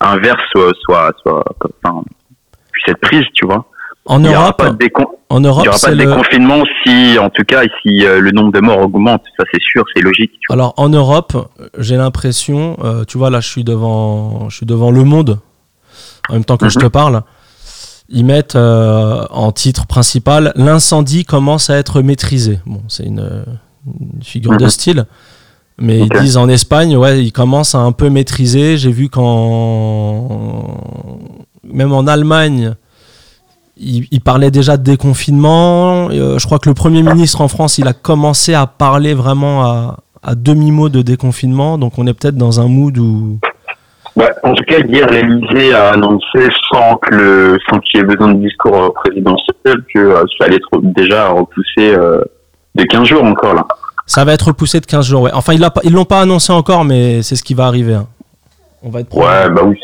[0.00, 1.42] inverse soit soit, soit
[1.82, 2.02] enfin,
[2.72, 3.64] puisse être prise, tu vois.
[4.06, 6.04] En Il Europe, pas de décon- en il Europe, y aura pas de le.
[6.04, 9.22] déconfinement si, en tout cas, si euh, le nombre de morts augmente.
[9.38, 10.32] Ça, c'est sûr, c'est logique.
[10.50, 11.32] Alors en Europe,
[11.78, 15.38] j'ai l'impression, euh, tu vois là, je suis devant, je suis devant Le Monde,
[16.28, 16.84] en même temps que je Mhm.
[16.84, 17.22] te parle.
[18.10, 22.60] Ils mettent euh, en titre principal l'incendie commence à être maîtrisé.
[22.66, 23.44] Bon, c'est une,
[23.86, 24.70] une figure de Mhm.
[24.70, 25.06] style,
[25.78, 28.76] mais ils disent en Espagne, ouais, ils commencent à un peu maîtriser.
[28.76, 30.78] J'ai vu qu'en
[31.64, 32.74] même en Allemagne.
[33.76, 36.08] Ils ils parlaient déjà de déconfinement.
[36.10, 39.64] Euh, je crois que le Premier ministre en France, il a commencé à parler vraiment
[39.64, 41.76] à, à demi-mot de déconfinement.
[41.78, 43.38] Donc on est peut-être dans un mood où...
[44.16, 48.06] Ouais, en tout cas, hier, l'Elysée a annoncé, sans que le, sans qu'il y ait
[48.06, 52.20] besoin de discours euh, présidentiel, que euh, ça allait être déjà repoussé euh,
[52.76, 53.66] de 15 jours encore, là.
[54.06, 55.22] Ça va être repoussé de 15 jours.
[55.22, 55.30] Ouais.
[55.34, 57.94] Enfin, ils ils l'ont pas annoncé encore, mais c'est ce qui va arriver.
[57.94, 58.06] hein.
[58.82, 59.80] On va être Ouais, bah oui,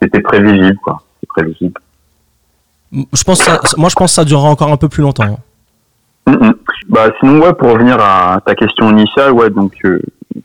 [0.00, 1.02] c'était prévisible, quoi.
[1.20, 1.74] C'est prévisible.
[3.12, 5.24] Je pense ça- moi, je pense que ça durera encore un peu plus longtemps.
[6.26, 6.52] hein.
[6.88, 9.98] Bah sinon ouais pour revenir à ta question initiale ouais donc euh,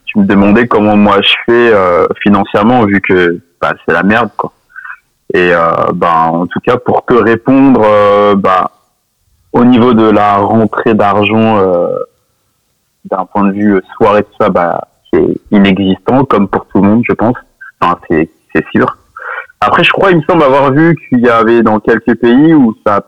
[0.06, 4.30] tu me demandais comment moi je fais euh, financièrement vu que bah, c'est la merde
[4.38, 4.52] quoi.
[5.34, 8.72] Et euh, bah en tout cas pour te répondre euh, bah
[9.52, 11.98] au niveau de la rentrée d'argent euh,
[13.06, 17.04] d'un point de vue soirée tout ça bah c'est inexistant comme pour tout le monde
[17.08, 17.36] je pense.
[17.82, 18.98] Enfin c'est c'est sûr.
[19.60, 22.76] Après je crois il me semble avoir vu qu'il y avait dans quelques pays où
[22.86, 23.04] ça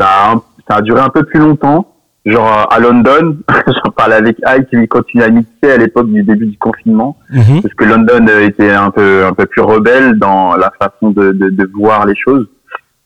[0.00, 0.34] ça a,
[0.68, 1.93] ça a duré un peu plus longtemps.
[2.26, 6.22] Genre euh, à London, j'en parlais avec Ike qui continue à mixer à l'époque du
[6.22, 7.60] début du confinement, Mhm.
[7.62, 11.32] parce que London euh, était un peu un peu plus rebelle dans la façon de,
[11.32, 12.46] de, de voir les choses,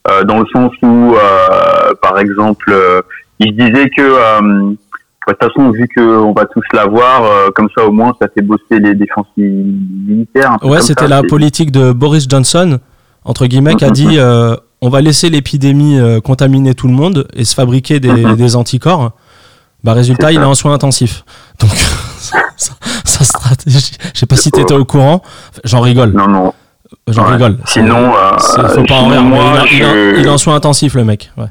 [0.08, 3.00] euh, dans le sens où, euh, par exemple, euh,
[3.40, 7.84] il disait que euh, de toute façon, vu qu'on va tous l'avoir, euh, comme ça
[7.86, 10.52] au moins ça fait bosser les défenses militaires.
[10.52, 12.78] un peu Ouais, c'était la politique de Boris Johnson,
[13.24, 13.92] entre guillemets, qui a Mhm.
[13.94, 18.10] dit euh, on va laisser l'épidémie euh, contaminer tout le monde et se fabriquer des,
[18.10, 18.36] Mhm.
[18.36, 19.12] des anticorps.
[19.84, 21.24] Bah, résultat, il est en soins intensifs.
[21.60, 21.70] Donc,
[22.18, 22.38] sa,
[23.04, 25.22] sa stratégie, je sais pas si tu étais au courant,
[25.64, 26.52] j'en rigole, Non, non.
[27.06, 27.32] j'en Ouais.
[27.32, 27.58] rigole.
[27.66, 30.56] Sinon, euh, faut pas en rire, moi, il, est- en- je- il est en soins
[30.56, 31.30] intensifs, le mec.
[31.36, 31.46] Ouais.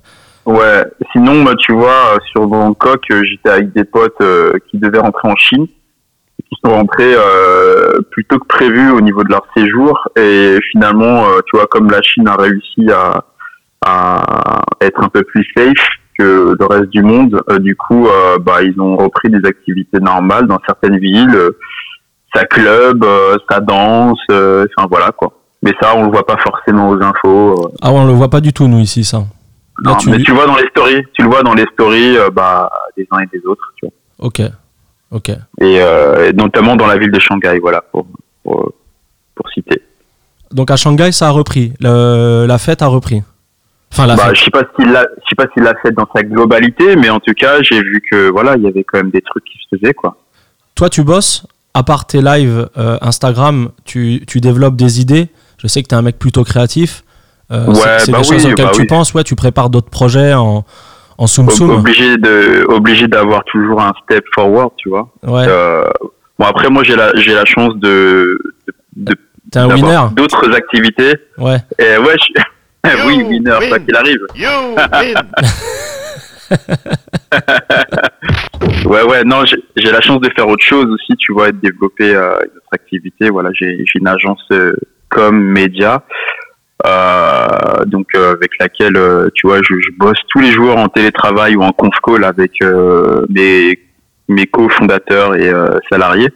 [0.46, 4.78] Ouais, sinon, moi, tu vois, euh, sur Bangkok, euh, j'étais avec des potes euh, qui
[4.78, 5.66] devaient rentrer en Chine,
[6.50, 11.26] qui sont rentrés euh, plus tôt que prévu au niveau de leur séjour, et finalement,
[11.28, 13.24] euh, tu vois, comme la Chine a réussi à,
[13.86, 15.88] à être un peu plus safe
[16.20, 20.00] que le reste du monde, euh, du coup, euh, bah, ils ont repris des activités
[20.00, 21.52] normales dans certaines villes, euh,
[22.34, 25.32] ça club, euh, ça danse, euh, enfin voilà quoi.
[25.64, 27.72] Mais ça, on le voit pas forcément aux infos.
[27.82, 29.18] Ah ouais, on le voit pas du tout, nous, ici, ça.
[29.18, 32.18] Là, Non, tu- Mais tu vois dans les stories, tu le vois dans les stories,
[32.18, 33.94] euh, bah, des uns et des autres, tu vois.
[34.28, 34.42] Ok.
[35.12, 35.30] Ok.
[35.30, 38.06] Et, euh, et notamment dans la ville de Shanghai, voilà, pour,
[38.44, 38.74] pour,
[39.36, 39.82] pour citer.
[40.52, 41.74] Donc à Shanghai, ça a repris.
[41.80, 43.22] Le- la fête a repris.
[43.92, 44.36] Enfin, la Bah, fête.
[44.36, 47.10] je sais pas s'il l'a, je sais pas s'il l'a fait dans sa globalité, mais
[47.10, 49.58] en tout cas, j'ai vu que voilà, il y avait quand même des trucs qui
[49.70, 50.18] se faisaient, quoi.
[50.76, 51.46] Toi, tu bosses.
[51.74, 55.30] À part tes lives euh, Instagram, tu, tu développes des idées.
[55.60, 57.04] Je sais que tu es un mec plutôt créatif.
[57.52, 58.88] Euh, Ouais, c'est bah des oui, choses auxquelles bah tu oui.
[58.88, 59.14] penses.
[59.14, 60.66] Ouais, tu prépares d'autres projets en,
[61.18, 61.70] en soum soum.
[61.72, 65.10] Obligé de, obligé d'avoir toujours un step forward, tu vois.
[65.24, 65.46] Ouais.
[65.48, 65.84] Euh,
[66.38, 68.38] bon après, moi, j'ai la, j'ai la chance de,
[68.96, 69.18] de, de-
[69.52, 70.16] T'es un d'avoir winner.
[70.16, 71.14] d'autres activités.
[71.38, 71.58] Ouais.
[71.80, 72.42] Et ouais, je...
[73.08, 73.70] oui, You winner, win.
[73.70, 74.20] quoi qu'il arrive.
[74.36, 75.16] You win.
[78.86, 81.52] Ouais, ouais, non, j'ai j'ai la chance de faire autre chose aussi, tu vois, et
[81.52, 83.30] de développer euh, une autre activité.
[83.30, 84.74] Voilà, j'ai j'ai une agence euh,
[85.10, 86.04] com média,
[86.86, 90.88] euh, donc euh, avec laquelle, euh, tu vois, je, je bosse tous les jours en
[90.90, 93.80] télétravail ou en conf call avec euh, mes
[94.30, 96.30] mes cofondateurs et euh, salariés.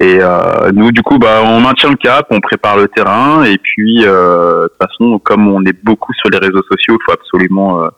[0.00, 3.58] Et euh, nous, du coup, bah, on maintient le cap, on prépare le terrain, et
[3.58, 7.12] puis, euh, de toute façon, comme on est beaucoup sur les réseaux sociaux, il faut
[7.12, 7.88] absolument euh,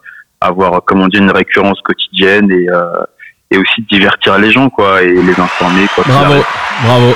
[0.41, 3.05] avoir, comme on dit, une récurrence quotidienne et euh,
[3.53, 6.05] et aussi divertir les gens quoi et les informer quoi.
[6.07, 6.43] Bravo.
[6.85, 7.15] Bravo.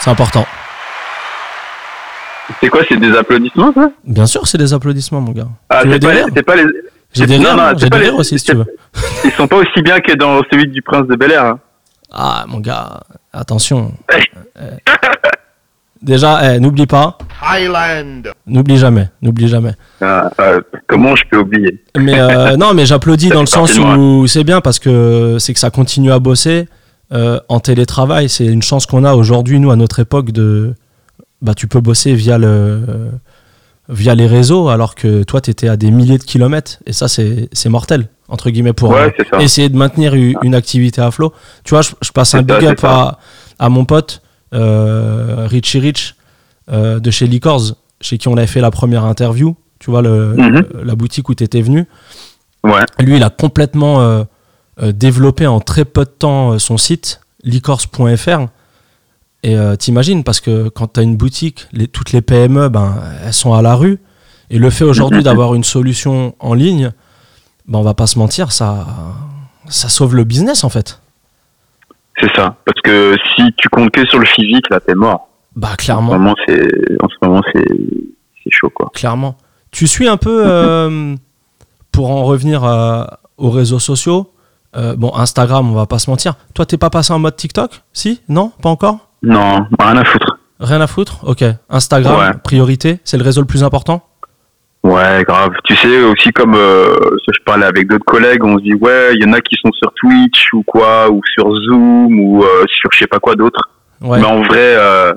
[0.00, 0.46] C'est important.
[2.60, 3.90] C'est quoi c'est des applaudissements ça?
[4.04, 5.48] Bien sûr, c'est des applaudissements, mon gars.
[5.68, 6.64] Ah c'est pas, rires c'est pas les
[7.12, 8.66] J'ai des non, rires, non, j'ai pas des les- rires aussi, si tu veux.
[9.24, 11.44] ils sont pas aussi bien que dans celui du prince de Bel Air.
[11.44, 11.58] Hein.
[12.12, 13.00] Ah, mon gars,
[13.32, 13.92] attention.
[14.60, 14.70] Euh,
[16.00, 18.22] Déjà, eh, n'oublie pas, Thailand.
[18.46, 19.72] n'oublie jamais, n'oublie jamais.
[20.00, 21.82] Ah, euh, comment je peux oublier?
[21.98, 25.58] Mais euh, non, mais j'applaudis dans le sens où c'est bien parce que c'est que
[25.58, 26.68] ça continue à bosser
[27.12, 28.28] euh, en télétravail.
[28.28, 30.74] C'est une chance qu'on a aujourd'hui, nous, à notre époque, de.
[31.42, 33.10] Bah, tu peux bosser via le.
[33.88, 36.78] via les réseaux, alors que toi, tu étais à des milliers de kilomètres.
[36.86, 41.10] Et ça, c'est mortel, entre guillemets, pour Ouais, euh, essayer de maintenir une activité à
[41.10, 41.32] flot.
[41.64, 43.18] Tu vois, je, je passe un ça, big up à,
[43.58, 44.20] à mon pote,
[44.54, 46.16] euh, Richie Rich,
[46.70, 47.62] euh, de chez Liquors,
[48.00, 49.56] chez qui on avait fait la première interview.
[49.78, 50.66] Tu vois, le, Mhm.
[50.84, 51.86] la boutique où tu étais venu.
[52.64, 52.84] Ouais.
[52.98, 54.24] Lui, il a complètement euh,
[54.92, 58.46] développé en très peu de temps son site, licors.fr.
[59.42, 62.96] Et euh, t'imagines, parce que quand tu as une boutique, les, toutes les PME, ben,
[63.24, 63.98] elles sont à la rue.
[64.50, 66.92] Et le fait aujourd'hui d'avoir une solution en ligne,
[67.66, 68.86] ben, on va pas se mentir, ça,
[69.68, 71.00] ça sauve le business en fait.
[72.20, 72.56] C'est ça.
[72.64, 75.28] Parce que si tu comptes que sur le physique, là, t'es mort.
[75.54, 78.90] Bah clairement, en ce moment, c'est, chaud, quoi.
[78.94, 79.36] clairement.
[79.70, 81.14] Tu suis un peu, euh,
[81.92, 84.32] pour en revenir à- aux réseaux sociaux,
[84.76, 86.34] euh, bon, Instagram, on va pas se mentir.
[86.54, 87.82] Toi, t'es pas passé en mode TikTok?
[87.92, 88.20] Si?
[88.28, 88.52] Non?
[88.62, 89.07] Pas encore?
[89.22, 90.38] Non, rien à foutre.
[90.60, 91.18] Rien à foutre?
[91.24, 91.44] Ok.
[91.70, 92.32] Instagram, Ouais.
[92.42, 94.04] priorité, c'est le réseau le plus important?
[94.84, 95.50] Ouais, grave.
[95.64, 99.22] Tu sais, aussi comme euh, je parlais avec d'autres collègues, on se dit, ouais, il
[99.22, 102.90] y en a qui sont sur Twitch ou quoi, ou sur Zoom, ou euh, sur
[102.92, 103.68] je sais pas quoi d'autre.
[104.00, 104.18] Ouais.
[104.20, 105.12] Mais en vrai, euh,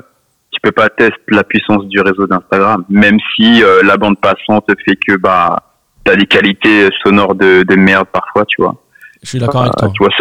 [0.51, 4.65] tu peux pas tester la puissance du réseau d'Instagram, même si euh, la bande passante
[4.85, 5.57] fait que bah
[6.03, 8.75] t'as des qualités sonores de, de merde parfois, tu vois.
[9.21, 9.89] Je suis d'accord avec toi.
[9.93, 10.11] tu vois,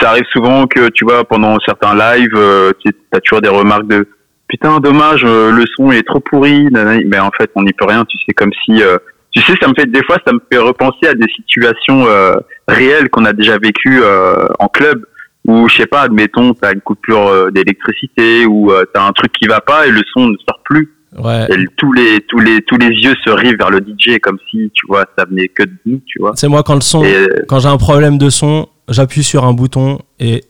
[0.00, 3.86] ça, arrive souvent que tu vois pendant certains lives, euh, tu as toujours des remarques
[3.86, 4.06] de
[4.48, 8.04] putain dommage, euh, le son est trop pourri, mais en fait on n'y peut rien.
[8.04, 8.98] Tu sais comme si, euh,
[9.32, 12.36] tu sais, ça me fait des fois, ça me fait repenser à des situations euh,
[12.68, 15.04] réelles qu'on a déjà vécues euh, en club.
[15.48, 19.46] Où je sais pas, admettons, t'as une coupure euh, d'électricité ou t'as un truc qui
[19.46, 20.92] va pas et le son ne sort plus.
[21.16, 21.46] Ouais.
[21.50, 24.72] Et tous les tous les tous les yeux se rivent vers le DJ comme si
[24.74, 26.32] tu vois ça venait que de nous, tu vois.
[26.34, 29.52] C'est moi quand le son, Et quand j'ai un problème de son, j'appuie sur un
[29.52, 30.44] bouton et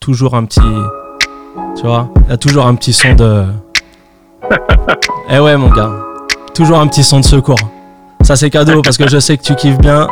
[0.00, 0.60] toujours un petit.
[1.76, 3.44] Tu vois Il y a toujours un petit son de.
[5.30, 5.90] eh ouais, mon gars.
[6.54, 7.58] Toujours un petit son de secours.
[8.22, 10.08] Ça, c'est cadeau parce que je sais que tu kiffes bien.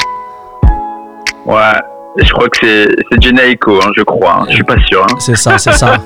[1.47, 1.73] Ouais,
[2.17, 4.41] je crois que c'est Jenaico, hein, je crois.
[4.41, 4.47] hein.
[4.49, 5.03] Je suis pas sûr.
[5.03, 5.15] Hein.
[5.19, 5.97] C'est ça, c'est ça.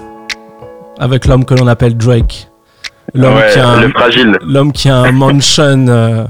[0.99, 2.49] Avec l'homme que l'on appelle Drake.
[3.15, 4.39] L'homme Ouais, qui a un, le fragile.
[4.43, 6.25] l'homme qui a un mansion euh,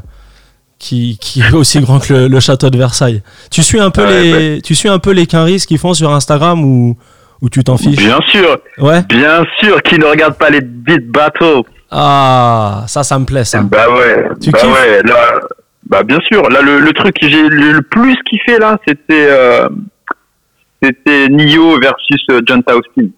[0.79, 3.23] qui, qui est aussi grand que le, le château de Versailles.
[3.51, 6.12] Tu suis un peu Ouais, les, tu suis un peu les quinris qu'ils font sur
[6.12, 6.97] Instagram ou,
[7.43, 9.03] ou tu t'en fiches Bien sûr, Ouais.
[9.09, 11.62] bien sûr, qui ne regarde pas les beat battles.
[11.91, 13.62] Ah, ça, ça me plaît, ça.
[13.62, 15.03] Bah ouais, Tu bah ouais.
[15.05, 15.41] Là,
[15.88, 16.49] bah bien sûr.
[16.51, 19.69] Là, le, le truc que j'ai le, plus kiffé là, c'était euh,
[20.83, 23.09] c'était Nio versus euh, John Taustin.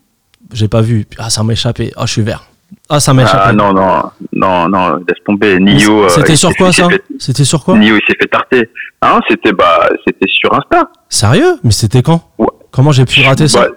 [0.52, 1.04] J'ai pas vu.
[1.18, 1.92] Ah, ça m'a échappé.
[1.96, 2.44] Ah, je suis vert.
[2.88, 3.38] Ah, ça m'a échappé.
[3.46, 4.02] Ah non non
[4.32, 5.58] non non, laisse tomber.
[5.60, 6.04] Nio.
[6.04, 8.16] euh, C'était il sur s'est quoi fait- ça fait- C'était sur quoi Nio, il s'est
[8.20, 8.68] fait tarter.
[9.02, 10.90] Hein, c'était bah c'était sur Insta.
[11.08, 12.46] Sérieux Mais c'était quand Ouais.
[12.72, 13.68] Comment j'ai pu rater ça Bah,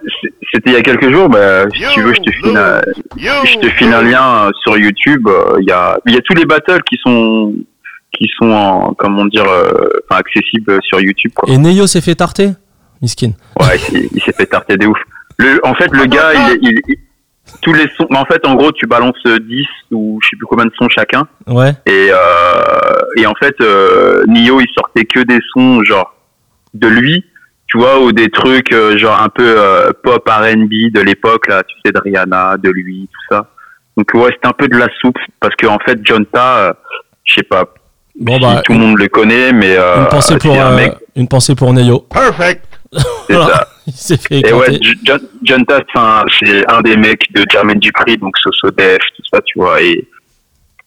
[0.52, 1.28] C'était il y a quelques jours.
[1.28, 2.80] Bah, si tu veux, je te file un,
[3.18, 5.26] je te file un lien euh, sur YouTube.
[5.26, 7.52] euh, Il y a, il y a tous les battles qui sont,
[8.16, 11.32] qui sont en, comment dire, euh, enfin, accessibles sur YouTube.
[11.34, 11.52] Quoi.
[11.52, 12.50] Et Neyo s'est fait tarter
[13.02, 13.32] Miskin.
[13.60, 14.98] Ouais, il s'est- fait tarter des ouf.
[15.38, 16.96] Le, en fait, le gars, il, est- il, il-
[17.62, 20.46] tous les sons, mais en fait, en gros, tu balances 10 ou je sais plus
[20.46, 21.26] combien de sons chacun.
[21.46, 21.72] Ouais.
[21.86, 26.14] Et, euh, et en fait, euh, Nio, il sortait que des sons genre
[26.72, 27.24] de lui,
[27.66, 31.62] tu vois, ou des trucs euh, genre un peu euh, pop R&B de l'époque là,
[31.64, 33.46] tu sais, de Rihanna, de lui, tout ça.
[33.96, 36.72] Donc ouais, c'était un peu de la soupe parce que en fait, Jonta, euh,
[37.24, 37.64] je sais pas
[38.18, 40.76] Bon si bah, tout le monde le connaît, mais euh, une pensée pour un euh,
[40.76, 42.00] mec, une pensée pour Neyo.
[42.10, 42.73] Perfect.
[43.26, 43.68] C'est ça.
[43.86, 44.80] Il s'est fait Et ouais,
[45.42, 49.40] John, c'est un- c'est un des mecs de Jermaine Dupri, donc Soso Def, tout ça,
[49.42, 49.82] tu vois.
[49.82, 50.08] Et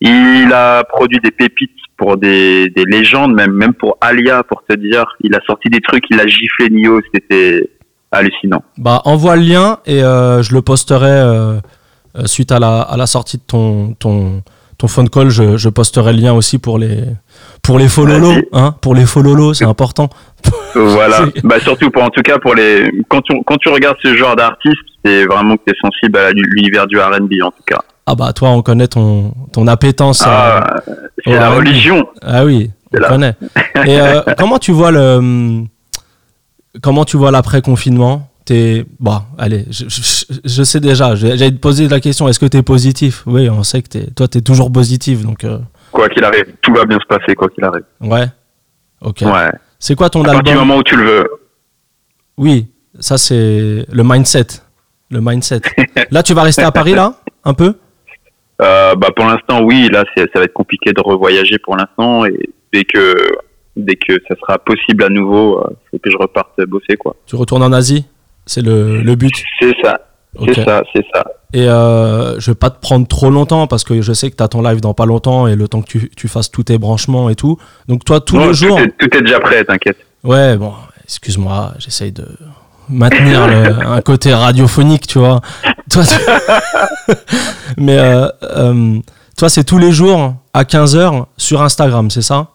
[0.01, 4.75] il a produit des pépites pour des, des légendes, même, même pour Alia, pour te
[4.75, 5.05] dire.
[5.21, 7.69] Il a sorti des trucs, il a giflé Nio, c'était
[8.11, 8.63] hallucinant.
[8.77, 11.59] Bah, envoie le lien et euh, je le posterai euh,
[12.17, 14.43] euh, suite à la, à la sortie de ton, ton,
[14.77, 15.29] ton phone call.
[15.29, 17.03] Je, je posterai le lien aussi pour les,
[17.67, 18.33] pour les fololos.
[18.33, 18.47] Vas-y.
[18.53, 20.09] Hein, pour les fololos, c'est important.
[20.73, 21.25] Voilà.
[21.43, 24.35] Bah, surtout pour, en tout cas, pour les, quand tu, quand tu regardes ce genre
[24.35, 27.79] d'artiste, c'est vraiment que t'es sensible à l'univers du R&B, en tout cas.
[28.05, 30.21] Ah bah, toi, on connaît ton, ton appétence.
[30.25, 30.81] à- Ah,
[31.23, 32.07] c'est la religion.
[32.21, 33.07] Ah oui, on là.
[33.09, 33.35] connaît.
[33.85, 35.63] Et euh, comment tu vois le
[36.81, 41.15] comment tu vois l'après confinement T'es bon, allez, je, je- je sais déjà.
[41.15, 42.29] J'allais te poser la question.
[42.29, 43.23] Est-ce que t'es positif?
[43.25, 45.21] Oui, on sait que t'es, toi, t'es toujours positif.
[45.23, 45.57] Donc euh,
[45.91, 47.83] Quoi qu'il arrive, tout va bien se passer, quoi qu'il arrive.
[48.01, 48.25] ouais.
[49.01, 49.21] Ok.
[49.21, 49.51] Ouais.
[49.79, 51.29] C'est quoi ton À partir du moment où tu le veux.
[52.37, 52.67] Oui,
[52.99, 54.47] ça c'est le mindset.
[55.11, 55.61] Le mindset.
[56.11, 57.75] Là, tu vas rester à Paris là, un peu?
[58.59, 62.49] Euh, bah pour l'instant oui là ça va être compliqué de revoyager pour l'instant et
[62.73, 63.15] dès que
[63.75, 67.35] dès que ça sera possible à nouveau euh, faut que je reparte bosser quoi Tu
[67.35, 68.07] retournes en Asie?
[68.47, 69.31] C'est le, le but?
[69.59, 70.06] c'est ça
[70.39, 70.51] Ok.
[70.55, 71.23] c'est ça c'est ça
[71.53, 74.43] Et euh, je vais pas te prendre trop longtemps parce que je sais que tu
[74.43, 76.77] as ton live dans pas longtemps et le temps que tu, tu fasses tous tes
[76.77, 77.57] branchements et tout.
[77.87, 78.77] Donc toi, tous les jours...
[78.77, 80.73] tout est, tout est déjà prêt t'inquiète Ouais, bon,
[81.03, 82.25] excuse-moi, j'essaye de
[82.89, 85.41] maintenir le- un côté radiophonique, tu vois.
[85.91, 87.13] Toi, tu-
[87.77, 88.99] Mais euh, euh,
[89.37, 92.47] toi, c'est tous les jours à 15h sur Instagram, c'est ça?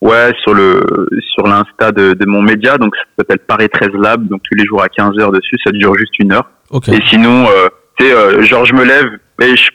[0.00, 0.84] Ouais sur le
[1.32, 4.64] sur l'insta de, de mon média donc ça s'appelle Paris 13 Lab donc tous les
[4.64, 6.46] jours à 15 heures dessus ça dure juste une heure
[6.88, 7.68] et sinon euh,
[7.98, 9.06] tu sais euh, genre je me lève
[9.40, 9.70] et je,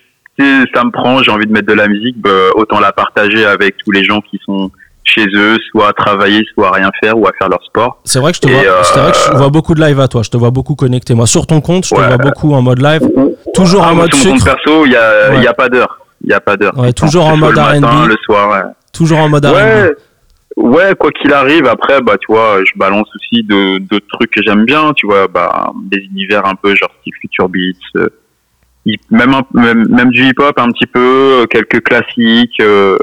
[0.73, 3.75] ça me prend j'ai envie de mettre de la musique bah, autant la partager avec
[3.83, 4.71] tous les gens qui sont
[5.03, 8.19] chez eux soit à travailler soit à rien faire ou à faire leur sport C'est
[8.19, 9.99] vrai que je te Et, vois, euh, c'est vrai que je vois beaucoup de live
[10.01, 10.21] à toi.
[10.21, 11.13] Je te vois beaucoup connecté.
[11.13, 13.07] Moi, sur ton compte, je te vois beaucoup en mode live.
[13.53, 15.53] Toujours Ah, en mode sur mon compte perso, il y a, Ouais.
[15.57, 15.99] pas d'heure.
[16.21, 16.77] Il y a pas d'heure.
[16.77, 17.85] Ouais, toujours en mode R&B.
[18.09, 18.63] le soir.
[18.91, 19.93] Toujours en mode R&B.
[20.57, 21.67] Ouais, quoi qu'il arrive.
[21.67, 24.91] Après, bah, tu vois, je balance aussi d'autres trucs que j'aime bien.
[24.93, 28.09] Tu vois, bah, des univers un peu genre style Future Beats, euh,
[29.11, 32.59] même, même même du hip hop un petit peu, euh, quelques classiques.
[32.59, 32.97] euh,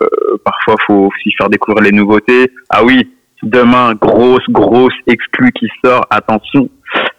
[0.44, 2.50] parfois, faut aussi faire découvrir les nouveautés.
[2.70, 3.08] Ah oui,
[3.44, 6.04] demain, grosse grosse exclue qui sort.
[6.10, 6.68] Attention.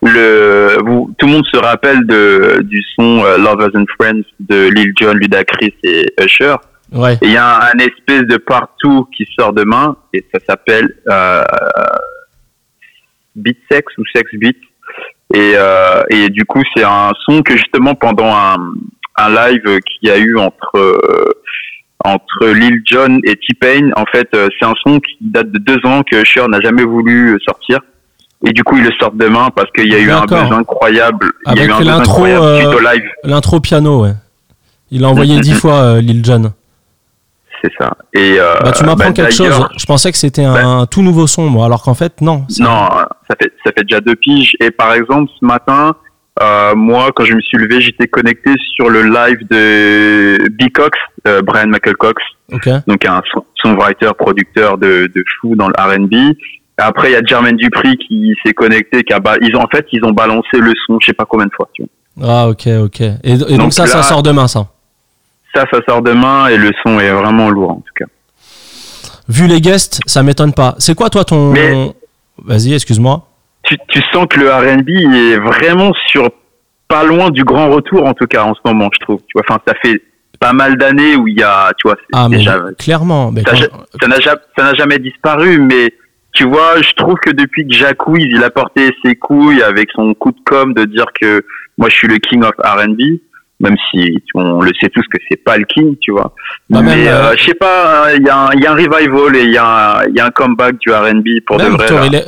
[0.02, 4.70] Le, vous, tout le monde se rappelle de, du son euh, Lovers and Friends de
[4.70, 6.56] Lil Jon, Ludacris et Usher.
[6.92, 7.18] Ouais.
[7.22, 11.44] Il y a un, un espèce de partout qui sort demain et ça s'appelle euh,
[13.36, 14.58] Beat Sex ou Sex Beat.
[15.34, 18.58] Et, euh, et du coup, c'est un son que justement pendant un,
[19.18, 21.32] un live qu'il y a eu entre euh,
[22.04, 25.80] entre Lil Jon et T-Pain, en fait, euh, c'est un son qui date de deux
[25.86, 27.80] ans que Usher n'a jamais voulu sortir.
[28.46, 31.32] Et du coup, il le sort demain parce qu'il y a eu un buzz incroyable.
[31.48, 32.62] Il y a Avec l'intro, euh.
[33.24, 34.14] L'intro piano, ouais.
[34.92, 36.54] Il a envoyé dix fois euh, Lil Jon.
[37.66, 37.94] C'est ça.
[38.14, 39.50] Et euh, Bah, tu m'apprends bah, quelque chose.
[39.50, 42.46] d'ailleurs- Je pensais que c'était un, tout nouveau son, moi, alors qu'en fait, non.
[42.60, 42.88] Non,
[43.28, 44.56] ça fait ça fait déjà deux piges.
[44.62, 45.96] Et par exemple, ce matin,
[46.44, 50.70] euh, moi, quand je me suis levé, j'étais connecté sur le live de B.
[50.74, 50.98] Cox,
[51.28, 52.22] euh, Brian Michael Cox,
[52.54, 52.70] Ok.
[52.88, 56.36] donc un son- songwriter, producteur de, de fou dans le R&B.
[56.78, 59.68] Après, il y a Jermaine Dupri qui s'est connecté, qui a ba- ils ont en
[59.74, 61.68] fait ils ont balancé le son, je sais pas combien de fois.
[61.74, 61.84] Tu
[62.18, 62.28] vois.
[62.30, 63.02] Ah, ok, ok.
[63.02, 64.68] Et, et donc, Donc ça, ça sort demain, ça.
[65.56, 68.06] Ça, ça sort demain et le son est vraiment lourd en tout cas.
[69.30, 70.76] Vu les guests, ça m'étonne pas.
[70.80, 71.52] C'est quoi, toi, ton.
[71.52, 71.92] Mais-
[72.44, 73.26] Vas-y, excuse-moi.
[73.64, 76.30] tu, tu sens que le R&B est vraiment sur
[76.90, 79.42] pas loin du grand retour en tout cas en ce moment je trouve tu vois
[79.50, 80.04] enfin ça fait
[80.40, 83.32] pas mal d'années où il y a tu vois Ah, mais déjà clairement.
[83.32, 85.94] Mais ça n'a jamais disparu mais
[86.34, 90.14] tu vois je trouve que depuis que Jacquees il a porté ses couilles avec son
[90.14, 91.44] coup de com de dire que
[91.80, 93.00] moi je suis le king of R&B
[93.66, 96.34] même si on le sait tous que c'est pas le king tu vois
[96.70, 98.76] Bah, mais euh, euh, je sais pas il y, a un- il y a un
[98.76, 99.66] revival et il y, a
[100.00, 102.20] un- il y a un comeback du R&B pour de Même vrai Tory, là.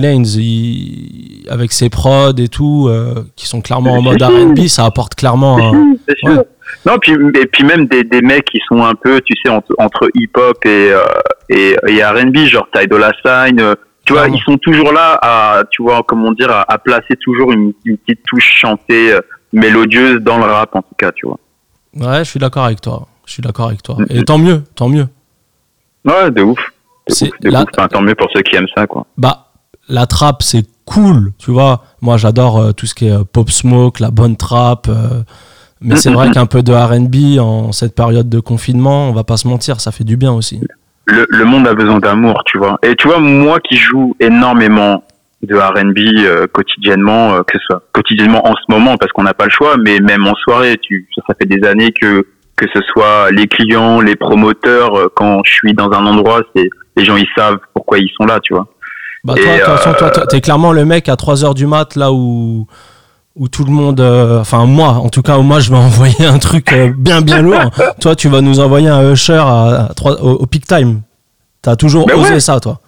[0.00, 4.22] Lanez, il- avec ses prods et tout, euh, qui sont clairement en mode.
[4.22, 5.94] R&B, ça apporte clairement un...
[6.16, 6.28] Sûr.
[6.30, 6.42] Ouais.
[6.86, 9.74] Non, puis, et puis même des, des mecs qui sont un peu, tu sais, entre,
[9.78, 10.98] entre hip-hop et, euh,
[11.48, 13.74] et, et R&B, genre Ty Dolla Sign, euh,
[14.06, 17.52] tu vois, ils sont toujours là à, tu vois, comment dire, à, à placer toujours
[17.52, 19.12] une, une petite touche chantée,
[19.54, 21.38] mélodieuse dans le rap, en tout cas, tu vois.
[21.96, 23.06] Ouais, je suis d'accord avec toi.
[23.26, 23.96] Je suis d'accord avec toi.
[24.10, 25.06] Et tant mieux, tant mieux.
[26.04, 26.58] Ouais, de ouf.
[27.08, 27.64] C'est la-.
[27.76, 29.06] Enfin, tant mieux pour ceux qui aiment ça, quoi.
[29.16, 29.46] Bah,
[29.88, 31.82] la trappe, c'est cool, tu vois.
[32.02, 34.88] Moi, j'adore euh, tout ce qui est euh, pop smoke, la bonne trappe.
[34.88, 35.22] euh,
[35.80, 39.36] mais c'est vrai qu'un peu de R&B en cette période de confinement, on va pas
[39.36, 40.60] se mentir, ça fait du bien aussi.
[41.06, 42.78] le, le monde a besoin d'amour, tu vois.
[42.82, 45.04] Et tu vois, moi qui joue énormément
[45.44, 49.34] de R&B euh, quotidiennement, euh, que ce soit quotidiennement en ce moment parce qu'on n'a
[49.34, 52.26] pas le choix, mais même en soirée, tu, ça, fait des années que
[52.56, 56.68] que ce soit les clients, les promoteurs, euh, quand je suis dans un endroit, c'est
[56.96, 58.68] les gens ils savent pourquoi ils sont là, tu vois.
[59.24, 62.66] Bah, toi, euh, toi, toi, t'es clairement le mec à 3h du mat, là où,
[63.34, 63.98] où tout le monde.
[64.00, 67.42] euh, Enfin, moi, en tout cas, moi, je vais envoyer un truc euh, bien, bien
[67.42, 67.70] lourd.
[68.00, 71.00] toi, tu vas nous envoyer un Usher à, à au, au peak time.
[71.62, 72.40] T'as toujours Ben osé ouais.
[72.40, 72.80] ça, toi.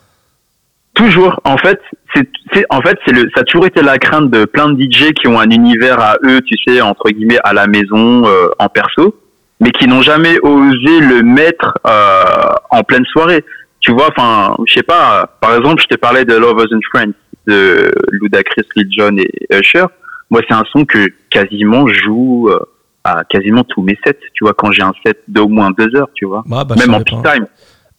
[0.97, 1.79] Toujours, en fait,
[2.15, 5.13] c'est, en fait, c'est le, ça a toujours été la crainte de plein de DJ
[5.13, 8.69] qui ont un univers à eux, tu sais, entre guillemets, à la maison, euh, en
[8.69, 9.15] perso,
[9.61, 13.45] mais qui n'ont jamais osé le mettre euh, en pleine soirée.
[13.81, 15.29] Tu vois, enfin, je sais pas.
[15.41, 17.13] Par exemple, je t'ai parlé de Lovers and Friends
[17.47, 19.85] de Ludacris, Lil Jon et Usher.
[20.31, 22.59] Moi, c'est un son que quasiment joue euh,
[23.05, 24.19] à quasiment tous mes sets.
[24.33, 26.95] Tu vois, quand j'ai un set d'au moins deux heures, tu vois, Bah, bah, même
[26.95, 27.47] en peak time.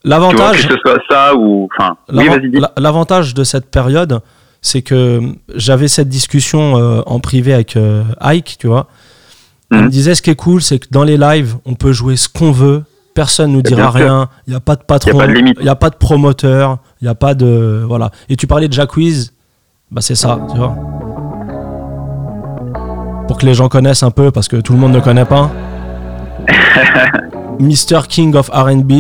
[0.03, 0.67] L'avantage,
[1.10, 2.29] ça ou, enfin, oui,
[3.33, 4.21] de cette période,
[4.62, 5.19] c'est que
[5.55, 8.88] j'avais cette discussion euh, en privé avec euh, Ike, tu vois.
[9.71, 9.83] Il Mhm.
[9.86, 12.29] me disait ce qui est cool, c'est que dans les lives, on peut jouer ce
[12.29, 12.83] qu'on veut,
[13.13, 15.95] personne nous dira rien, il n'y a pas de patron, il n'y a pas de
[15.95, 17.83] promoteur, il n'y a pas de.
[17.86, 18.12] Voilà.
[18.29, 19.31] Et tu parlais de Jacquees,
[19.91, 20.73] bah c'est ça, tu vois.
[23.27, 25.51] Pour que les gens connaissent un peu, parce que tout le monde ne connaît pas.
[27.60, 28.07] Mr.
[28.07, 28.91] King of RB,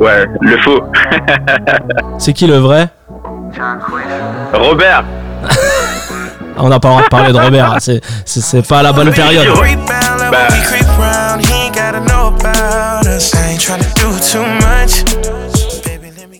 [0.00, 0.80] Ouais, le faux.
[2.18, 2.88] c'est qui le vrai?
[4.54, 5.04] Robert.
[6.56, 9.46] On n'a pas le droit de parler de Robert, hein, c'est- pas la bonne période.
[10.30, 10.48] Bah.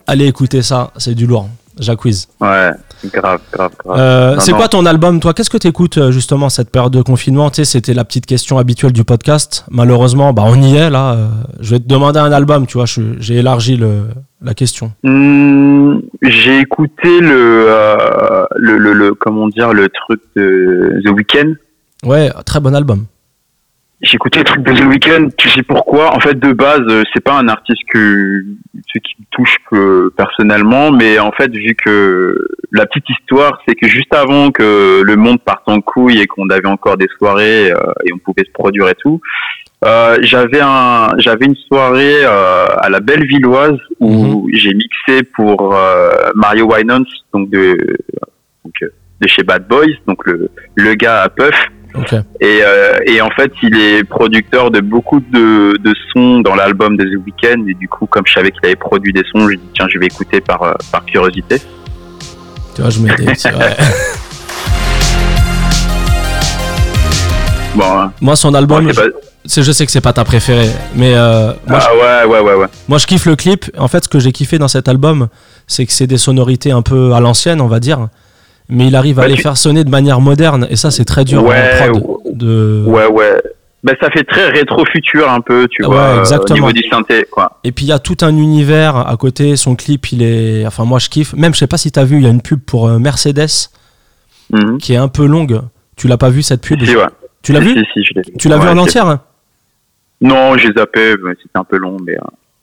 [0.07, 1.49] Allez écouter ça, c'est du lourd.
[1.81, 2.27] Jacquees.
[2.41, 2.71] Ouais,
[3.13, 3.99] grave, grave, grave.
[3.99, 5.35] Euh, c'est quoi ton album, toi?
[5.35, 7.51] Qu'est-ce que tu écoutes justement cette période de confinement?
[7.51, 9.65] Tu sais, c'était la petite question habituelle du podcast.
[9.71, 11.13] Malheureusement, bah, on y est là.
[11.15, 11.29] Euh,
[11.61, 12.85] je vais te demander un album, tu vois.
[12.87, 14.03] J'ai élargi le,
[14.43, 14.93] la question.
[15.03, 21.55] Hmm, j'ai écouté le, euh, le, le, le, comment dire, le truc de The Weeknd.
[22.05, 23.07] Ouais, très bon album.
[24.03, 26.15] J'ai écouté le truc de The Weeknd, tu sais pourquoi?
[26.17, 28.43] En fait, de base, euh, c'est pas un artiste que,
[28.93, 33.75] ce qui me touche que, personnellement, mais en fait, vu que la petite histoire, c'est
[33.75, 37.73] que juste avant que le monde parte en couille et qu'on avait encore des soirées
[37.73, 39.21] euh, et on pouvait se produire et tout,
[39.85, 46.11] euh, j'avais un, j'avais une soirée euh, à la Bellevilloise où j'ai mixé pour euh,
[46.35, 47.77] Mario Winans, donc de,
[48.65, 48.89] donc, euh,
[49.21, 51.71] de chez Bad Boys, donc le, le gars à Puff.
[52.41, 56.97] Et, euh, et en fait, il est producteur de beaucoup de, de sons dans l'album
[56.97, 57.67] de The Weeknd.
[57.69, 59.99] Et du coup, comme je savais qu'il avait produit des sons, je dit tiens, je
[59.99, 61.61] vais écouter par, euh, par curiosité.
[62.75, 63.77] Tu vois, je petits- ouais.
[67.75, 68.13] Bon, hein.
[68.21, 68.91] Moi, son album,
[69.47, 72.67] je, sais que c'est pas ta préférée, mais euh, moi, Ah ouais, ouais, ouais, ouais.
[72.89, 73.71] Moi, je kiffe le clip.
[73.79, 75.29] En fait, ce que j'ai kiffé dans cet album,
[75.67, 78.09] c'est que c'est des sonorités un peu à l'ancienne, on va dire.
[78.71, 80.67] Mais il arrive à Bah, les tu- faire sonner de manière moderne.
[80.71, 82.21] Et ça, c'est très dur Ouais, en prod.
[82.37, 82.85] De...
[82.87, 83.43] Ouais, ouais.
[83.83, 86.59] Ben, ça fait très rétro-futur un peu, tu Ouais, vois, euh, exactement.
[86.67, 87.59] au niveau du synthé, quoi.
[87.65, 89.57] Et puis, il y a tout un univers à côté.
[89.57, 90.67] Son clip, il est.
[90.67, 91.33] Enfin, moi, je kiffe.
[91.35, 93.71] Même, je sais pas si t'as vu, il y a une pub pour euh, Mercedes
[94.51, 94.79] Mhm.
[94.79, 95.61] qui est un peu longue.
[95.97, 96.83] Tu l'as pas vu cette pub?
[96.85, 97.03] Si, ouais.
[97.43, 97.85] Tu l'as Si, vu?
[97.95, 98.03] si.
[98.39, 99.07] Tu l'as vu Ouais, en entière?
[99.07, 99.23] Hein
[100.21, 102.21] Non, j'ai zappé, mais c'était un peu long, mais euh,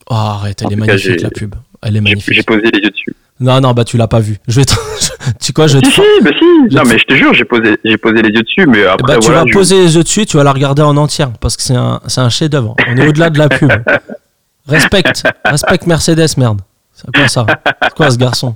[0.09, 1.55] Oh, arrête, elle est cas, magnifique la pub.
[1.81, 2.33] Elle est magnifique.
[2.35, 3.13] j'ai posé les yeux dessus.
[3.39, 4.37] Non, non, bah tu l'as pas vu.
[4.47, 4.73] Je vais te...
[5.39, 6.45] tu quoi, je vais te Si, si, bah si.
[6.71, 8.79] je Non, te- mais je te jure, j'ai posé, j'ai posé les yeux dessus, mais
[8.79, 9.41] Eh après, ben, tu voilà.
[9.41, 11.75] vas je- poser les yeux dessus, tu vas la regarder en entière parce que c'est
[11.75, 12.75] un, c'est un chef-d'œuvre.
[12.87, 13.71] On est au-delà de la pub.
[14.67, 16.59] Respecte, respecte Mercedes, merde.
[16.93, 17.45] C'est quoi ça?
[17.83, 18.55] C'est quoi ce garçon?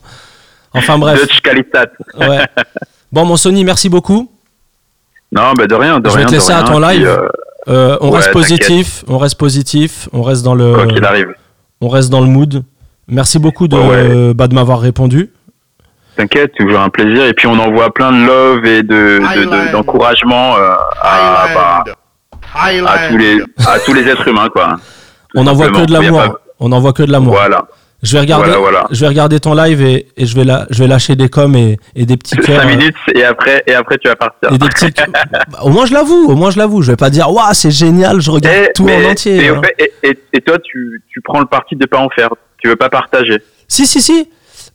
[0.73, 1.21] Enfin bref,
[2.19, 2.39] ouais.
[3.11, 4.29] Bon, mon Sony, merci beaucoup.
[5.31, 6.25] Non, bah de rien, de Je vais rien.
[6.25, 7.05] te de laisser à ton live.
[7.07, 7.27] euh,
[7.69, 11.27] Euh, on Ouais, reste positif, on reste positif, on reste dans le, quoi qu'il arrive.
[11.79, 12.63] on reste dans le mood.
[13.07, 15.31] Merci beaucoup de, Ouais, bah, de m'avoir répondu.
[16.15, 17.25] T'inquiète, toujours un plaisir.
[17.25, 21.83] Et puis on envoie plein de love et de, de- de- d'encouragement euh, à, bah,
[22.53, 24.75] à tous les à tous les êtres humains, quoi.
[25.35, 26.19] On n'envoie que de l'amour.
[26.19, 27.33] pas- On n'envoie que de l'amour.
[27.33, 27.65] Voilà.
[28.03, 28.83] Je vais regarder, Voilà, voilà.
[28.89, 31.55] je vais regarder ton live et, et je vais la, je vais lâcher des coms
[31.55, 32.61] et, et des petits cœurs.
[32.61, 34.51] 5 euh, minutes et après, et après tu vas partir.
[34.51, 34.91] Et des petits.
[35.51, 36.81] Bah, au moins je l'avoue, au moins je l'avoue.
[36.81, 39.47] Je vais pas dire waouh c'est génial, je regarde Et, tout mais- en entier.
[39.49, 39.61] Hein.
[40.03, 42.29] et- et toi, tu, tu prends le parti de pas en faire.
[42.61, 43.41] Tu veux pas partager.
[43.67, 44.27] Si si si.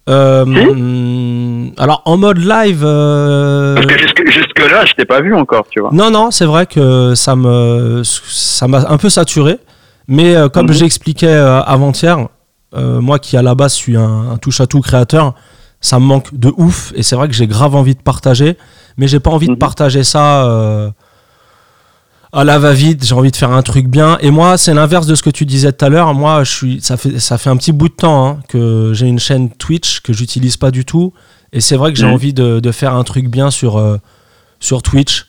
[0.08, 2.82] Euh, Si hum, alors en mode live.
[2.84, 5.90] euh, Parce que jusque, jusque là, je t'ai pas vu encore, tu vois.
[5.92, 9.58] Non, non, c'est vrai que ça me, ça m'a un peu saturé.
[10.08, 10.72] Mais euh, comme Mhm.
[10.72, 12.28] j'expliquais avant-hier,
[12.76, 15.34] moi qui à la base suis un, un touche-à-tout créateur,
[15.80, 16.92] ça me manque de ouf.
[16.94, 18.56] Et c'est vrai que j'ai grave envie de partager,
[18.98, 19.58] mais j'ai pas envie de Mhm.
[19.58, 20.44] partager ça
[22.36, 23.04] euh, à la va-vite.
[23.04, 24.18] J'ai envie de faire un truc bien.
[24.20, 26.12] Et moi, c'est l'inverse de ce que tu disais tout à l'heure.
[26.14, 29.06] Moi, je suis, ça fait, ça fait un petit bout de temps hein, que j'ai
[29.06, 31.12] une chaîne Twitch que j'utilise pas du tout.
[31.52, 32.12] Et c'est vrai que j'ai Mhm.
[32.12, 33.98] envie de, de faire un truc bien sur, euh,
[34.60, 35.26] sur Twitch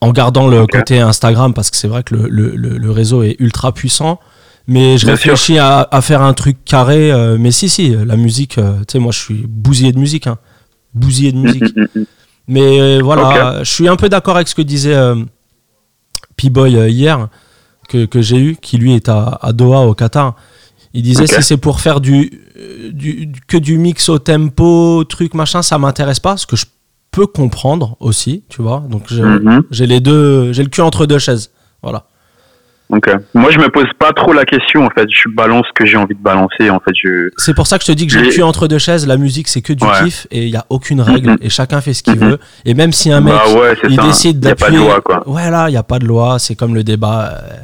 [0.00, 3.22] en gardant le côté Instagram parce que c'est vrai que le, le- le- le réseau
[3.22, 4.20] est ultra puissant.
[4.68, 7.10] Mais je Bien réfléchis à, à faire un truc carré.
[7.12, 10.26] euh, mais si, si, la musique, euh, tu sais, moi je suis bousillé de musique.
[10.26, 10.38] Hein,
[10.94, 11.76] bousillé de musique.
[11.76, 12.04] Mm, mm, mm.
[12.48, 14.94] Mais voilà, je suis un peu d'accord avec ce que disait
[16.36, 17.28] P-Boy euh, hier,
[17.88, 20.34] que, que j'ai eu, qui lui est à, à Doha, au Qatar.
[20.94, 25.34] Il disait si c'est pour faire du, euh, du, que du mix au tempo, truc
[25.34, 26.64] machin, ça m'intéresse pas, ce que je
[27.10, 28.82] peux comprendre aussi, tu vois.
[28.90, 29.62] Donc Mhm.
[29.70, 31.50] j'ai les deux, j'ai le cul entre deux chaises.
[31.82, 32.06] Voilà.
[32.88, 35.06] Moi, je me pose pas trop la question, en fait.
[35.10, 36.92] Je balance ce que j'ai envie de balancer, en fait.
[37.02, 37.30] Je...
[37.36, 39.06] C'est pour ça que je te dis que j'ai le cul entre deux chaises.
[39.06, 40.04] La musique, c'est que du Ouais.
[40.04, 41.38] kiff et il y a aucune règle Mhm.
[41.40, 42.28] et chacun fait ce qu'il Mhm.
[42.30, 42.38] veut.
[42.64, 44.02] Et même si un mec bah ouais, il ça.
[44.06, 44.78] décide y a pas de d'appuyer.
[44.86, 45.28] loi, quoi.
[45.28, 46.38] Ouais, là, il n'y a pas de loi.
[46.38, 47.54] C'est comme le débat euh,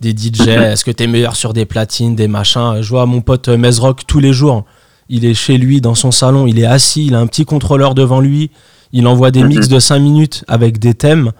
[0.00, 0.40] des DJ.
[0.42, 0.62] Mhm.
[0.62, 2.76] Est-ce que tu es meilleur sur des platines, des machins?
[2.80, 4.64] Je vois mon pote euh, Mezrock tous les jours.
[5.08, 6.46] Il est chez lui, dans son salon.
[6.46, 7.06] Il est assis.
[7.06, 8.50] Il a un petit contrôleur devant lui.
[8.92, 11.32] Il envoie des mix de 5 minutes avec des thèmes.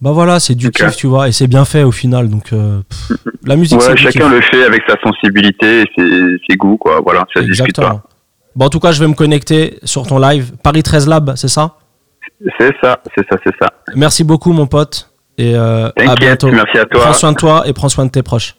[0.00, 1.28] Bah voilà, c'est du kiff, tu vois.
[1.28, 2.28] Et c'est bien fait au final.
[2.28, 6.36] Donc, euh, pff, la musique, c'est Ouais, chacun le fait avec sa sensibilité et ses,
[6.48, 7.00] ses goûts, quoi.
[7.02, 7.82] Voilà, ça se discute pas.
[7.82, 8.02] Exactement.
[8.54, 10.52] Bon, en tout cas, je vais me connecter sur ton live.
[10.62, 11.74] Paris 13 Lab, c'est ça?
[12.58, 13.68] C'est ça, c'est ça, c'est ça.
[13.96, 15.10] Merci beaucoup, mon pote.
[15.36, 16.50] Et euh, à bientôt.
[16.50, 17.00] merci à toi.
[17.02, 18.54] Prends soin de toi et prends soin de tes proches.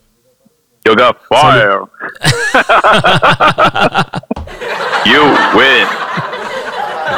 [0.87, 1.85] Yoga, fire!
[5.05, 5.21] you
[5.53, 5.87] win!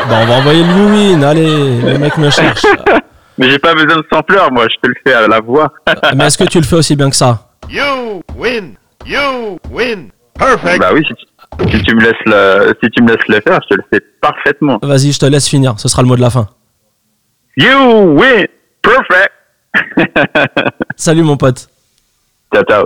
[0.09, 1.23] Bon, on va envoyer le win.
[1.23, 2.65] Allez, le mec me cherche.
[3.41, 5.73] Mais j'ai pas besoin de sampleur, moi, je te le fais à la voix.
[6.15, 8.75] Mais est-ce que tu le fais aussi bien que ça You win.
[9.03, 10.11] You win.
[10.35, 10.79] Perfect.
[10.79, 13.59] bah oui, si tu, si tu me laisses le, si tu me laisses le faire,
[13.63, 14.77] je te le fais parfaitement.
[14.83, 15.73] Vas-y, je te laisse finir.
[15.79, 16.49] Ce sera le mot de la fin.
[17.57, 18.45] You win!
[18.83, 19.33] Perfect!
[20.95, 21.67] Salut, mon pote.
[22.53, 22.85] ciao, ciao.